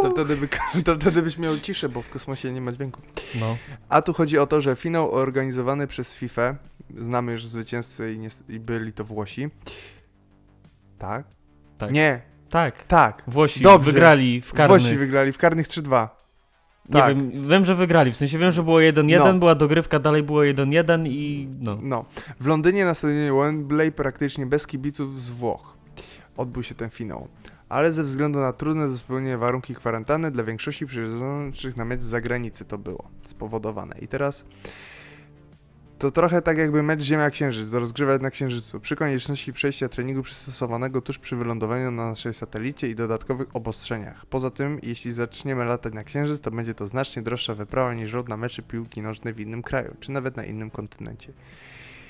[0.02, 0.48] To wtedy, by,
[0.86, 3.02] to wtedy byś miał ciszę, bo w kosmosie nie ma dźwięku.
[3.40, 3.58] No.
[3.90, 6.56] A tu chodzi o to, że finał organizowany przez FIFA,
[6.98, 9.50] znamy już zwycięzcę i, nies- i byli to Włosi.
[10.98, 11.24] Tak.
[11.78, 11.92] Tak.
[11.92, 12.84] Nie, Tak.
[12.84, 13.24] tak.
[13.28, 13.92] Włosi Dobrze.
[13.92, 14.82] wygrali w karnych.
[14.82, 16.08] Włosi wygrali w karnych 3-2.
[16.90, 17.18] Nie tak.
[17.18, 18.12] wiem, wiem, że wygrali.
[18.12, 19.34] W sensie wiem, że było 1-1, No.
[19.34, 21.78] była dogrywka, dalej było 1-1 i no.
[21.82, 22.06] No.
[22.40, 25.74] W Londynie na stadionie Wembley praktycznie bez kibiców z Włoch
[26.38, 27.28] odbył się ten finał.
[27.70, 32.06] Ale ze względu na trudne do spełnienia warunki kwarantanny dla większości przyjeżdżających na mecz z
[32.06, 33.96] zagranicy to było spowodowane.
[34.02, 34.46] I teraz
[36.00, 38.80] to trochę tak jakby mecz Ziemia-Księżyc, do rozgrywać na Księżycu.
[38.80, 44.26] Przy konieczności przejścia treningu przystosowanego tuż przy wylądowaniu na naszej satelicie i dodatkowych obostrzeniach.
[44.26, 48.30] Poza tym, jeśli zaczniemy latać na Księżyc, to będzie to znacznie droższa wyprawa niż lot
[48.30, 51.34] na mecze piłki nożnej w innym kraju, czy nawet na innym kontynencie.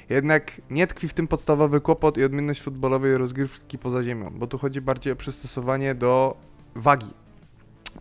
[0.10, 4.58] Jednak nie tkwi w tym podstawowy kłopot i odmienność futbolowej rozgrywki poza ziemią, bo tu
[4.58, 6.38] chodzi bardziej o przystosowanie do
[6.76, 7.14] wagi.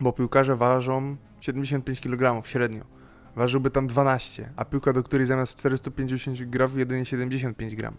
[0.01, 2.98] Bo piłkarze ważą 75 kg średnio.
[3.39, 7.95] Ważyłby tam 12, a piłka, do której zamiast 450 gramów jedynie 75 gram.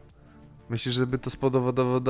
[0.69, 2.01] Myślisz, żeby to spowodowało,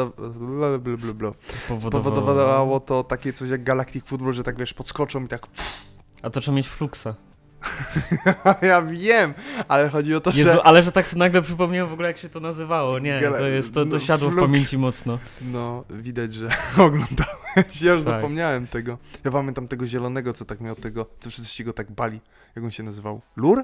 [1.79, 5.47] spowodowało to takie coś jak Galactic Football, że tak wiesz, podskoczą i tak
[6.21, 7.15] A to trzeba mieć fluksa.
[8.61, 9.33] ja wiem,
[9.67, 12.17] ale chodzi o to, Jezu, że ale że tak sobie nagle przypomniałem w ogóle jak
[12.17, 12.99] się to nazywało.
[12.99, 14.45] Nie, to jest, to, to no, siadło w flux.
[14.47, 15.19] pamięci mocno.
[15.41, 16.49] No, widać, że
[16.85, 17.81] oglądałeś.
[17.81, 18.15] Ja już Tak.
[18.15, 18.97] zapomniałem tego.
[19.23, 22.19] Ja pamiętam tego zielonego, co tak miał tego, co wszyscy się go tak bali.
[22.55, 23.21] Jak on się nazywał?
[23.35, 23.63] Lur?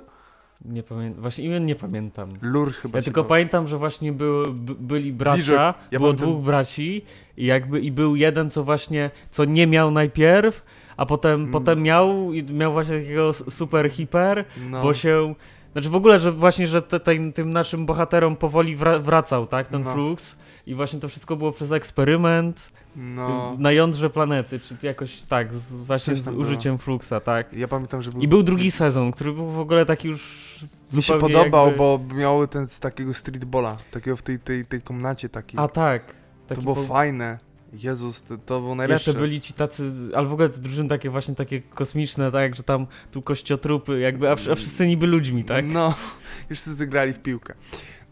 [0.66, 2.34] Nie pamiętam, właśnie imion nie pamiętam.
[2.41, 5.74] Lur chyba Ja tylko po- pamiętam, że właśnie był, by, byli bracia.
[5.91, 7.06] Ja było pamiętam- dwóch braci
[7.38, 10.66] i jakby i był jeden, co właśnie, co nie miał najpierw,
[10.98, 11.52] a potem, Mm.
[11.52, 15.34] potem miał i miał właśnie takiego super hiper, No, bo się,
[15.74, 19.68] znaczy w ogóle, że właśnie, że te, ten, tym naszym bohaterom powoli wra, wracał, tak,
[19.68, 19.93] ten No.
[19.93, 20.38] flux
[20.68, 23.56] i właśnie to wszystko było przez eksperyment no.
[23.60, 26.46] na jądrze planety, czy jakoś tak, z, właśnie z tam było.
[26.46, 27.54] użyciem fluxa, tak.
[27.54, 28.22] Ja pamiętam, że był...
[28.22, 30.56] I był drugi sezon, który był w ogóle taki już
[30.93, 31.78] Mi się podobał, jakby...
[31.78, 35.60] bo miały ten z takiego streetbola, takiego w tej, tej, tej komnacie takiej.
[35.60, 36.16] A tak.
[36.48, 37.38] to było po- fajne.
[37.84, 39.11] Jezus, to, to było najlepsze.
[39.11, 42.63] Jeszcze byli ci tacy, ale w ogóle te drużyny takie właśnie takie kosmiczne, tak, że
[42.63, 45.65] tam tu kościotrupy, jakby, a, a wszyscy niby ludźmi, tak?
[45.67, 45.95] No,
[46.49, 47.53] już wszyscy grali w piłkę.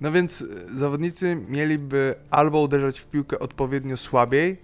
[0.02, 0.46] No więc e,
[0.76, 4.58] zawodnicy mieliby albo uderzać w piłkę odpowiednio słabiej,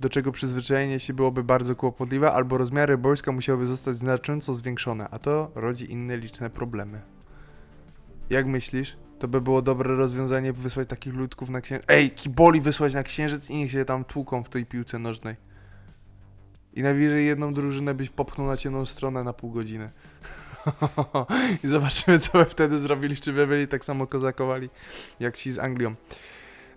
[0.00, 5.18] do czego przyzwyczajenie się byłoby bardzo kłopotliwe, albo rozmiary boiska musiałyby zostać znacząco zwiększone, a
[5.18, 7.00] to rodzi inne liczne problemy.
[8.30, 8.96] Jak myślisz?
[9.20, 11.86] To by było dobre rozwiązanie wysłać takich ludków na księżyc.
[11.88, 15.36] Ej, kiboli wysłać na księżyc i niech się tam tłuką w tej piłce nożnej.
[16.74, 19.90] I najwyżej jedną drużynę byś popchnął na ciemną stronę na pół godziny.
[21.64, 24.70] I zobaczymy, co by wtedy zrobili, czy by byli tak samo kozakowali,
[25.20, 25.94] jak ci z Anglią.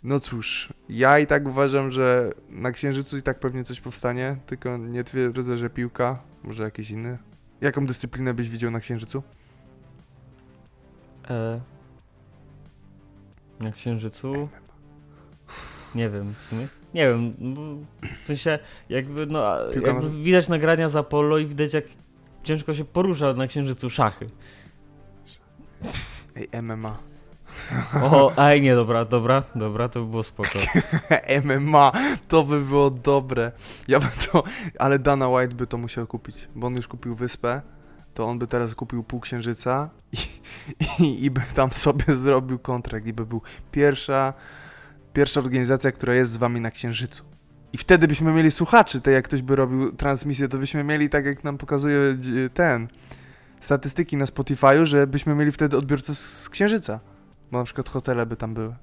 [0.04, 4.78] No cóż, ja i tak uważam, że na Księżycu i tak pewnie coś powstanie, tylko
[4.78, 7.18] nie twierdzę, że piłka, może jakiś inny.
[7.62, 9.24] Jaką dyscyplinę byś widział na Księżycu?
[11.30, 11.73] E...
[13.64, 14.50] Na Księżycu?
[15.96, 16.68] Nie wiem, w sumie.
[16.94, 17.62] Nie wiem, bo
[18.08, 18.60] w sensie
[18.90, 21.86] jakby, no, jakby widać nagrania z Apollo i widać jak
[22.44, 24.28] ciężko się porusza na Księżycu szachy.
[26.36, 26.98] Ej, MMA.
[28.02, 30.60] O, aj nie, dobra, dobra, dobra, to by było spoko.
[31.44, 31.92] MMA,
[32.28, 33.52] to by było dobre.
[33.88, 34.44] Ja bym to,
[34.80, 37.62] ale Dana White by to musiał kupić, bo on już kupił wyspę,
[38.14, 40.18] to on by teraz kupił pół księżyca i,
[41.04, 43.42] i, i by tam sobie zrobił kontrakt i by był
[43.72, 44.34] pierwsza,
[45.14, 47.24] pierwsza organizacja, która jest z wami na księżycu.
[47.74, 51.26] I wtedy byśmy mieli słuchaczy, tak jak ktoś by robił transmisję, to byśmy mieli tak
[51.26, 52.88] jak nam pokazuje dzi- ten
[53.60, 57.00] statystyki na Spotify'u, że byśmy mieli wtedy odbiorców z księżyca.
[57.52, 58.76] Bo na przykład hotele by tam były.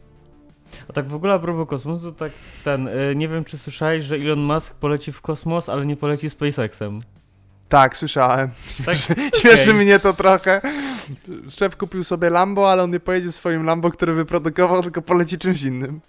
[0.88, 2.32] A tak w ogóle a propos kosmosu, tak
[2.64, 6.30] ten, y, nie wiem czy słyszałeś, że Elon Musk poleci w kosmos, ale nie poleci
[6.30, 7.00] SpaceXem.
[7.70, 8.50] Tak, słyszałem.
[8.86, 8.96] Tak?
[9.40, 9.84] Śmieszy Okej.
[9.84, 10.60] mnie to trochę.
[11.50, 15.62] Szef kupił sobie Lambo, ale on nie pojedzie swoim Lambo, które wyprodukował, tylko poleci czymś
[15.62, 16.00] innym.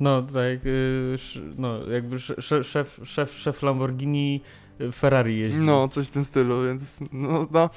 [0.00, 1.16] No, tak, y,
[1.58, 4.40] no, jakby sz, sze- szef, szef, szef Lamborghini
[4.80, 5.58] y, Ferrari jeździ.
[5.58, 7.70] No, coś w tym stylu, więc no, no,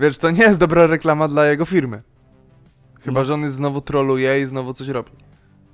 [0.00, 2.02] wiesz, to nie jest dobra reklama dla jego firmy.
[3.00, 3.24] Chyba, No.
[3.24, 5.10] że on jest znowu troluje i znowu coś robi.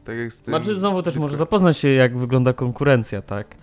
[0.04, 0.52] Tak jak z tym...
[0.54, 1.22] Znaczy znowu też Bitcoin.
[1.22, 3.54] może zapoznać się jak wygląda konkurencja, tak?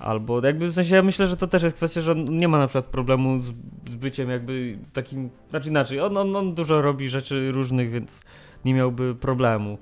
[0.00, 2.58] Albo jakby w sensie ja myślę, że to też jest kwestia, że on nie ma
[2.58, 3.46] na przykład problemu z,
[3.90, 8.20] z byciem jakby takim, znaczy inaczej, on, on, on dużo robi rzeczy różnych, więc
[8.64, 9.78] nie miałby problemu.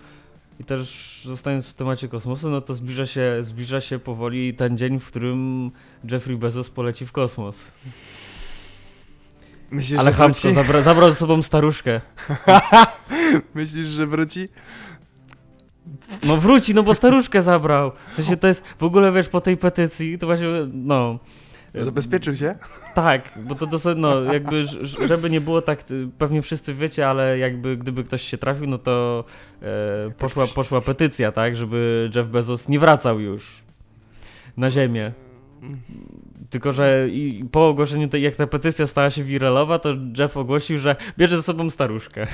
[0.60, 5.00] I też zostając w temacie kosmosu, no to zbliża się, zbliża się powoli ten dzień,
[5.00, 5.70] w którym
[6.12, 7.72] Jeffrey Bezos poleci w kosmos.
[9.70, 10.54] Myślisz, Ale że chamsko, wróci?
[10.54, 12.00] zabra, zabrał ze sobą staruszkę.
[13.54, 14.48] Myślisz, że wróci?
[16.26, 17.92] No wróci, no bo staruszkę zabrał.
[18.08, 21.18] W sensie to jest, w ogóle wiesz, po tej petycji, to właśnie, no...
[21.74, 22.54] Zabezpieczył się?
[22.94, 24.64] Tak, bo to dosłownie, no jakby,
[25.06, 28.78] żeby nie było tak, y, pewnie wszyscy wiecie, ale jakby gdyby ktoś się trafił, no
[28.78, 29.24] to
[29.62, 33.62] e, poszła, poszła petycja, tak, żeby Jeff Bezos nie wracał już.
[34.56, 35.12] na ziemię.
[36.50, 37.08] Tylko, że
[37.52, 41.42] po ogłoszeniu tej, jak ta petycja stała się wiralowa, to Jeff ogłosił, że bierze ze
[41.42, 42.26] sobą staruszkę.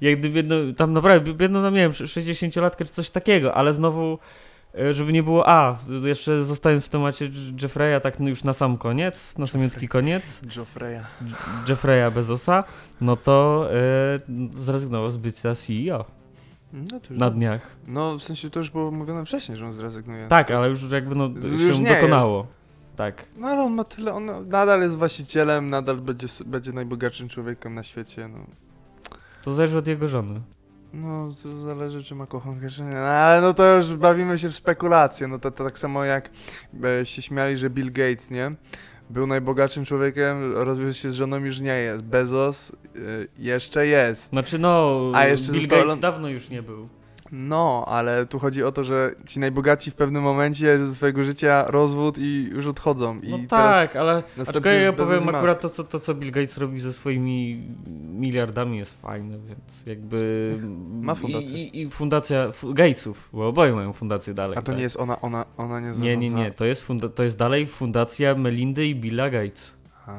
[0.00, 4.18] Jak gdyby jedno, tam naprawdę, jedno tam, nie wiem, 60-latkę czy coś takiego, ale znowu,
[4.80, 7.30] e, żeby nie było, a, jeszcze zostając w temacie
[7.62, 11.04] Jeffreya, tak no już na sam koniec, na samiutki koniec, Joffreya.
[11.68, 12.64] Jeffreya Bezosa,
[13.00, 14.20] no to e,
[14.56, 16.04] zrezygnował z bycia CEO
[16.72, 17.76] No, to już na dniach.
[17.86, 20.28] no w sensie to już było mówione wcześniej, że on zrezygnuje.
[20.28, 21.30] Tak, ale już jakby no
[21.66, 22.46] już się dokonało.
[22.96, 23.24] Tak.
[23.36, 27.82] No ale on ma tyle, on nadal jest właścicielem, nadal będzie, będzie najbogatszym człowiekiem na
[27.82, 28.38] świecie, no.
[29.44, 30.40] To zależy od jego żony.
[30.92, 32.90] No, to zależy, czy ma kochankę, czy nie.
[32.90, 35.28] No, ale no to już bawimy się w spekulacje.
[35.28, 36.30] No to, to tak samo jak
[36.84, 38.52] e, się śmiali, że Bill Gates, nie?
[39.10, 42.04] Był najbogatszym człowiekiem, rozwiódł się z żoną, już nie jest.
[42.04, 42.98] Bezos e,
[43.38, 44.28] jeszcze jest.
[44.28, 46.88] Znaczy no, A jeszcze Bill został Gates dawno już nie był.
[47.32, 51.64] No, ale tu chodzi o to, że ci najbogaci w pewnym momencie ze swojego życia
[51.68, 53.20] rozwód i już odchodzą.
[53.20, 56.58] I No tak, ale aczkolwiek ja jest powiem akurat to co, to, co Bill Gates
[56.58, 57.62] robi ze swoimi
[58.12, 60.56] miliardami jest fajne, więc jakby...
[61.02, 61.64] Ma fundację.
[61.64, 64.58] I, i, fundacja fu- Gatesów, bo oboje mają fundację dalej.
[64.58, 64.76] A to tak?
[64.76, 66.44] nie jest ona, ona, ona nie Nie, nie, zarządza?
[66.44, 69.74] nie, to jest, funda- to jest dalej fundacja Melindy i Billa Gates.
[70.06, 70.18] A,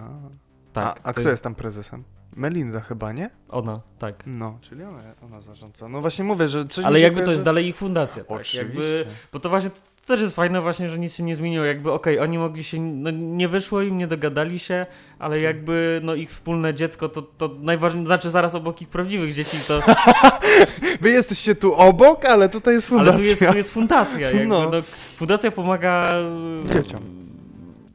[0.73, 2.03] Tak, a, a to kto jest tam prezesem?
[2.35, 3.29] Melinda chyba, nie?
[3.49, 4.23] Ona, tak.
[4.27, 5.87] No, czyli ona, ona zarządza.
[5.89, 8.31] No właśnie mówię, że coś Ale jakby to jest dalej ich fundacja, tak?
[8.31, 8.57] Oczywiście.
[8.57, 11.65] Jakby, bo to właśnie to też jest fajne właśnie, że nic się nie zmieniło.
[11.65, 14.85] Jakby okej, oni mogli się, no nie wyszło im, nie dogadali się,
[15.19, 15.43] ale Tak.
[15.43, 19.79] jakby no ich wspólne dziecko to, to najważniejsze, znaczy zaraz obok ich prawdziwych dzieci to,
[21.01, 23.13] Wy jesteście tu obok, ale tutaj jest fundacja.
[23.13, 24.19] ale tu jest, tu jest fundacja.
[24.31, 24.69] Jakby, No.
[24.69, 24.81] no.
[25.15, 26.09] fundacja pomaga...
[26.73, 27.30] Dzieciom.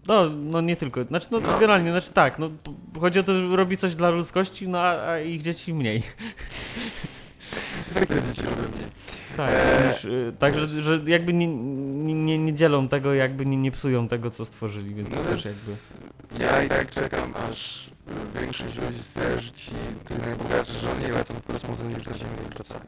[0.09, 2.51] No, no nie tylko, znaczy no, generalnie, znaczy tak, no
[3.01, 6.03] chodzi o to, że robi coś dla ludzkości, no a, a ich dzieci mniej.
[7.95, 8.87] Takie dzieci robią mniej.
[9.37, 9.89] Tak, Eee.
[9.89, 11.47] niż, y, tak że, że jakby nie,
[12.15, 16.45] nie, nie, dzielą tego, jakby nie, nie psują tego, co stworzyli, więc No też jakby...
[16.45, 17.91] ja i tak czekam, aż
[18.41, 19.71] większość ludzi stwierdzi,
[20.05, 22.81] tych najbogatszy, że oni lecą w kosmos, oni już na Ziemię nie wracają.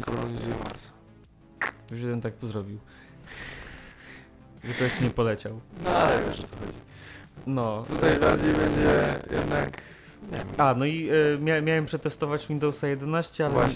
[0.00, 0.82] I kolonizują Mars.
[1.90, 2.78] Już jeden tak tu zrobił.
[4.80, 5.60] Jeszcze nie poleciał.
[5.84, 6.78] No ale wiesz o co chodzi.
[7.46, 7.84] No.
[7.88, 9.82] Tutaj bardziej będzie jednak,
[10.32, 10.46] nie wiem.
[10.58, 13.68] A, no i y, mia miałem przetestować Windowsa 11, ale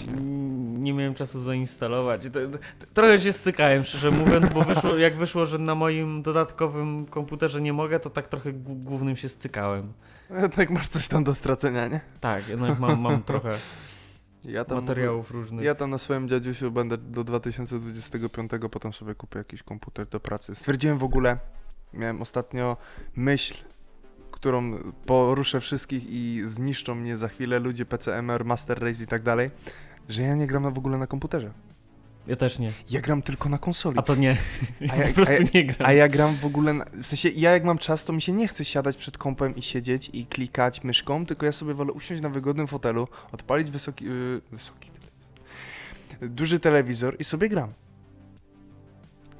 [0.79, 2.21] nie miałem czasu zainstalować.
[2.21, 2.57] To, to,
[2.93, 7.73] trochę się stykałem, szczerze mówiąc, bo wyszło, jak wyszło, że na moim dodatkowym komputerze nie
[7.73, 9.93] mogę, to tak trochę głównym się stykałem.
[10.41, 12.01] Jednak masz coś tam do stracenia, nie?
[12.19, 13.51] Tak, jednak mam, mam trochę
[14.45, 15.65] Ja tam materiałów różnych.
[15.65, 20.55] Ja tam na swoim dziadziusiu będę do 2025, potem sobie kupię jakiś komputer do pracy.
[20.55, 21.39] Stwierdziłem w ogóle,
[21.93, 22.77] miałem ostatnio
[23.15, 23.53] myśl,
[24.31, 29.51] którą poruszę wszystkich i zniszczą mnie za chwilę ludzie PCMR, Master Race i tak dalej,
[30.09, 31.51] że ja nie gram na- w ogóle na komputerze.
[32.29, 32.71] Ja też nie.
[32.89, 33.99] Ja gram tylko na konsoli.
[33.99, 34.37] A to nie.
[34.91, 35.89] A Ja po prostu ja- nie gram.
[35.89, 38.31] A ja gram w ogóle, na, w sensie ja jak mam czas, to mi się
[38.31, 42.21] nie chce siadać przed kompem i siedzieć i klikać myszką, tylko ja sobie wolę usiąść
[42.21, 47.69] na wygodnym fotelu, odpalić wysoki, yy, wysoki telewizor, duży telewizor i sobie gram.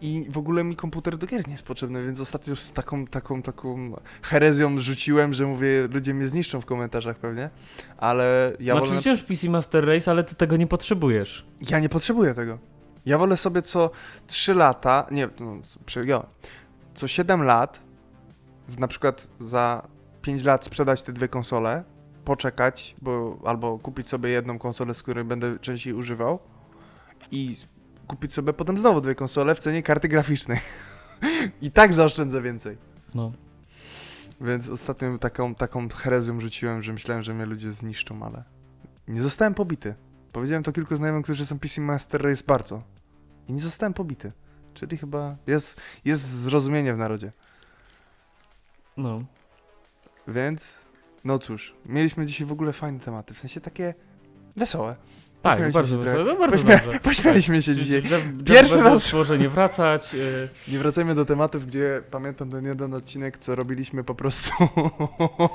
[0.02, 3.42] I w ogóle mi komputer do gier nie jest potrzebny, więc ostatnio z taką, taką,
[3.42, 7.50] taką herezją rzuciłem, że mówię, ludzie mnie zniszczą w komentarzach pewnie,
[7.98, 9.02] ale ja znaczy wolę...
[9.02, 11.46] wciąż PC Master Race, ale ty tego nie potrzebujesz.
[11.70, 12.58] Ja nie potrzebuję tego.
[13.10, 13.92] Ja wolę sobie co
[14.28, 15.58] 3 lata, nie, no,
[16.96, 17.80] co 7 lat,
[18.78, 19.88] na przykład za
[20.22, 21.84] 5 lat sprzedać te dwie konsole,
[22.26, 26.40] poczekać, bo albo kupić sobie jedną konsolę, z której będę częściej używał
[27.32, 27.56] i
[28.08, 30.60] kupić sobie potem znowu dwie konsole w cenie karty graficznej.
[31.62, 32.78] I tak zaoszczędzę więcej.
[33.16, 33.32] No.
[34.42, 38.44] Więc ostatnio taką, taką herezją rzuciłem, że myślałem, że mnie ludzie zniszczą, ale
[39.08, 39.96] nie zostałem pobity.
[40.32, 42.99] Powiedziałem to kilku znajomym, którzy są PC Master Race bardzo.
[43.50, 44.32] I nie zostałem pobity.
[44.74, 47.32] Czyli chyba jest, jest zrozumienie w narodzie.
[48.98, 49.24] No.
[50.28, 50.82] Więc,
[51.24, 53.94] no cóż, mieliśmy dzisiaj w ogóle fajne tematy, w sensie takie
[54.56, 54.96] wesołe.
[55.42, 56.24] Tak, bardzo się trochę.
[56.24, 57.00] No, bardzo Pośmia-.
[57.00, 57.82] Pośmialiśmy się Tak.
[57.84, 58.02] dzisiaj.
[58.02, 60.14] Jeff- Jeff Pierwszy raz- może nie wracać.
[60.16, 64.52] y, Nie wracajmy do tematów, gdzie pamiętam ten jeden odcinek, co robiliśmy po prostu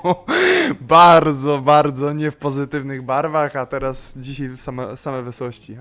[0.80, 5.76] bardzo, bardzo nie w pozytywnych barwach, a teraz dzisiaj same, same wesołości.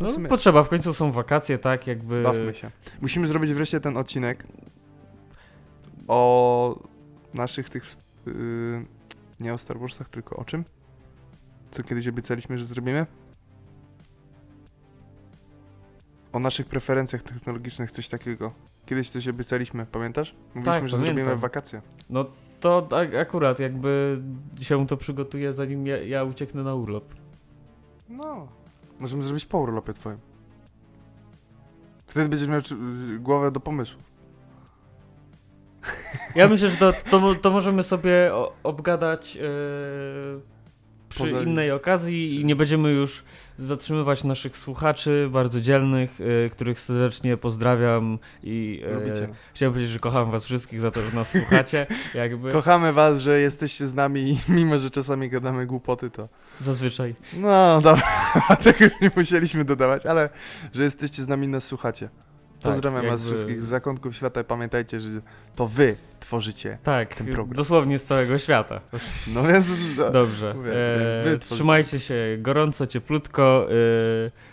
[0.00, 2.22] No, W sumie- potrzeba, w końcu są wakacje, tak, jakby...
[2.22, 2.70] Bawmy się.
[3.00, 4.44] Musimy zrobić wreszcie ten odcinek
[6.08, 6.78] o
[7.34, 7.84] naszych tych.
[8.26, 8.32] Yy,
[9.40, 10.64] nie o Star Warsach, tylko o czym?
[11.70, 13.06] Co kiedyś obiecaliśmy, że zrobimy?
[16.32, 18.52] O naszych preferencjach technologicznych, coś takiego.
[18.86, 20.34] Kiedyś coś obiecaliśmy, pamiętasz?
[20.54, 21.38] Mówiliśmy, Tak, że zrobimy pamiętam.
[21.38, 21.82] w wakacje.
[22.10, 22.26] No
[22.60, 24.22] to ak- akurat jakby
[24.60, 27.04] się to przygotuje, zanim ja, ja ucieknę na urlop.
[28.08, 28.48] No.
[29.04, 30.18] Możemy zrobić po urlopie twoim.
[32.06, 32.76] Wtedy będziesz miał czy-
[33.18, 34.00] głowę do pomysłu.
[36.34, 38.32] Ja myślę, że to, to, to możemy sobie
[38.62, 39.40] obgadać e,
[41.14, 43.22] przy Poza- innej okazji i nie będziemy już
[43.56, 48.82] zatrzymywać naszych słuchaczy, bardzo dzielnych, e, których serdecznie pozdrawiam i
[49.22, 53.20] e, chciałem powiedzieć, że kocham was wszystkich za to, że nas słuchacie, jakby Kochamy was,
[53.20, 56.28] że jesteście z nami i mimo, że czasami gadamy głupoty, to...
[56.60, 57.14] zazwyczaj.
[57.36, 58.02] No dobra,
[58.64, 60.28] tego już nie musieliśmy dodawać, ale
[60.74, 62.08] że jesteście z nami i nas słuchacie.
[62.72, 65.08] Pozdrawiam Tak, was jakby- wszystkich z zakątków świata i pamiętajcie, że
[65.56, 66.78] to wy tworzycie.
[66.82, 67.56] Tak, ten program.
[67.56, 68.80] dosłownie z całego świata.
[69.34, 69.66] No więc...
[69.98, 70.54] no, Dobrze.
[70.56, 73.66] Mówię, E, więc trzymajcie się gorąco, cieplutko.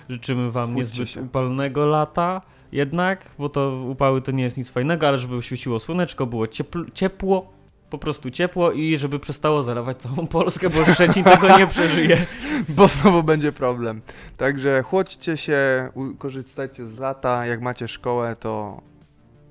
[0.10, 1.22] E, życzymy wam Chłódźcie niezbyt się.
[1.22, 2.42] upalnego lata
[2.72, 6.86] jednak, bo to upały to nie jest nic fajnego, ale żeby świeciło słoneczko, było ciepl,
[6.94, 7.54] ciepło,
[7.92, 12.26] po prostu ciepło i żeby przestało zalewać całą Polskę, bo Szczecin tego nie przeżyje.
[12.78, 14.02] bo znowu będzie problem.
[14.38, 18.82] Także chłodźcie się, korzystajcie z lata, jak macie szkołę, to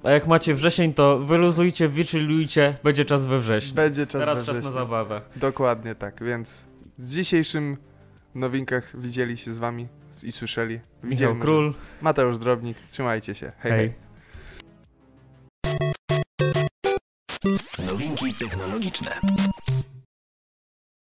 [0.02, 3.74] A jak macie wrzesień, to wyluzujcie, wyczylujcie, będzie czas we wrześniu.
[3.74, 4.72] będzie czas Teraz we czas na wrześniu.
[4.72, 5.20] zabawę.
[5.36, 6.68] Dokładnie tak, więc
[6.98, 7.76] w dzisiejszym
[8.34, 9.88] nowinkach widzieli się z wami
[10.22, 10.74] i słyszeli.
[10.74, 13.52] Michał Widzieli Król, Mateusz Drobnik, trzymajcie się.
[13.58, 13.72] hej.
[13.72, 13.88] hej.
[13.88, 14.09] hej.
[17.86, 19.20] Nowinki technologiczne.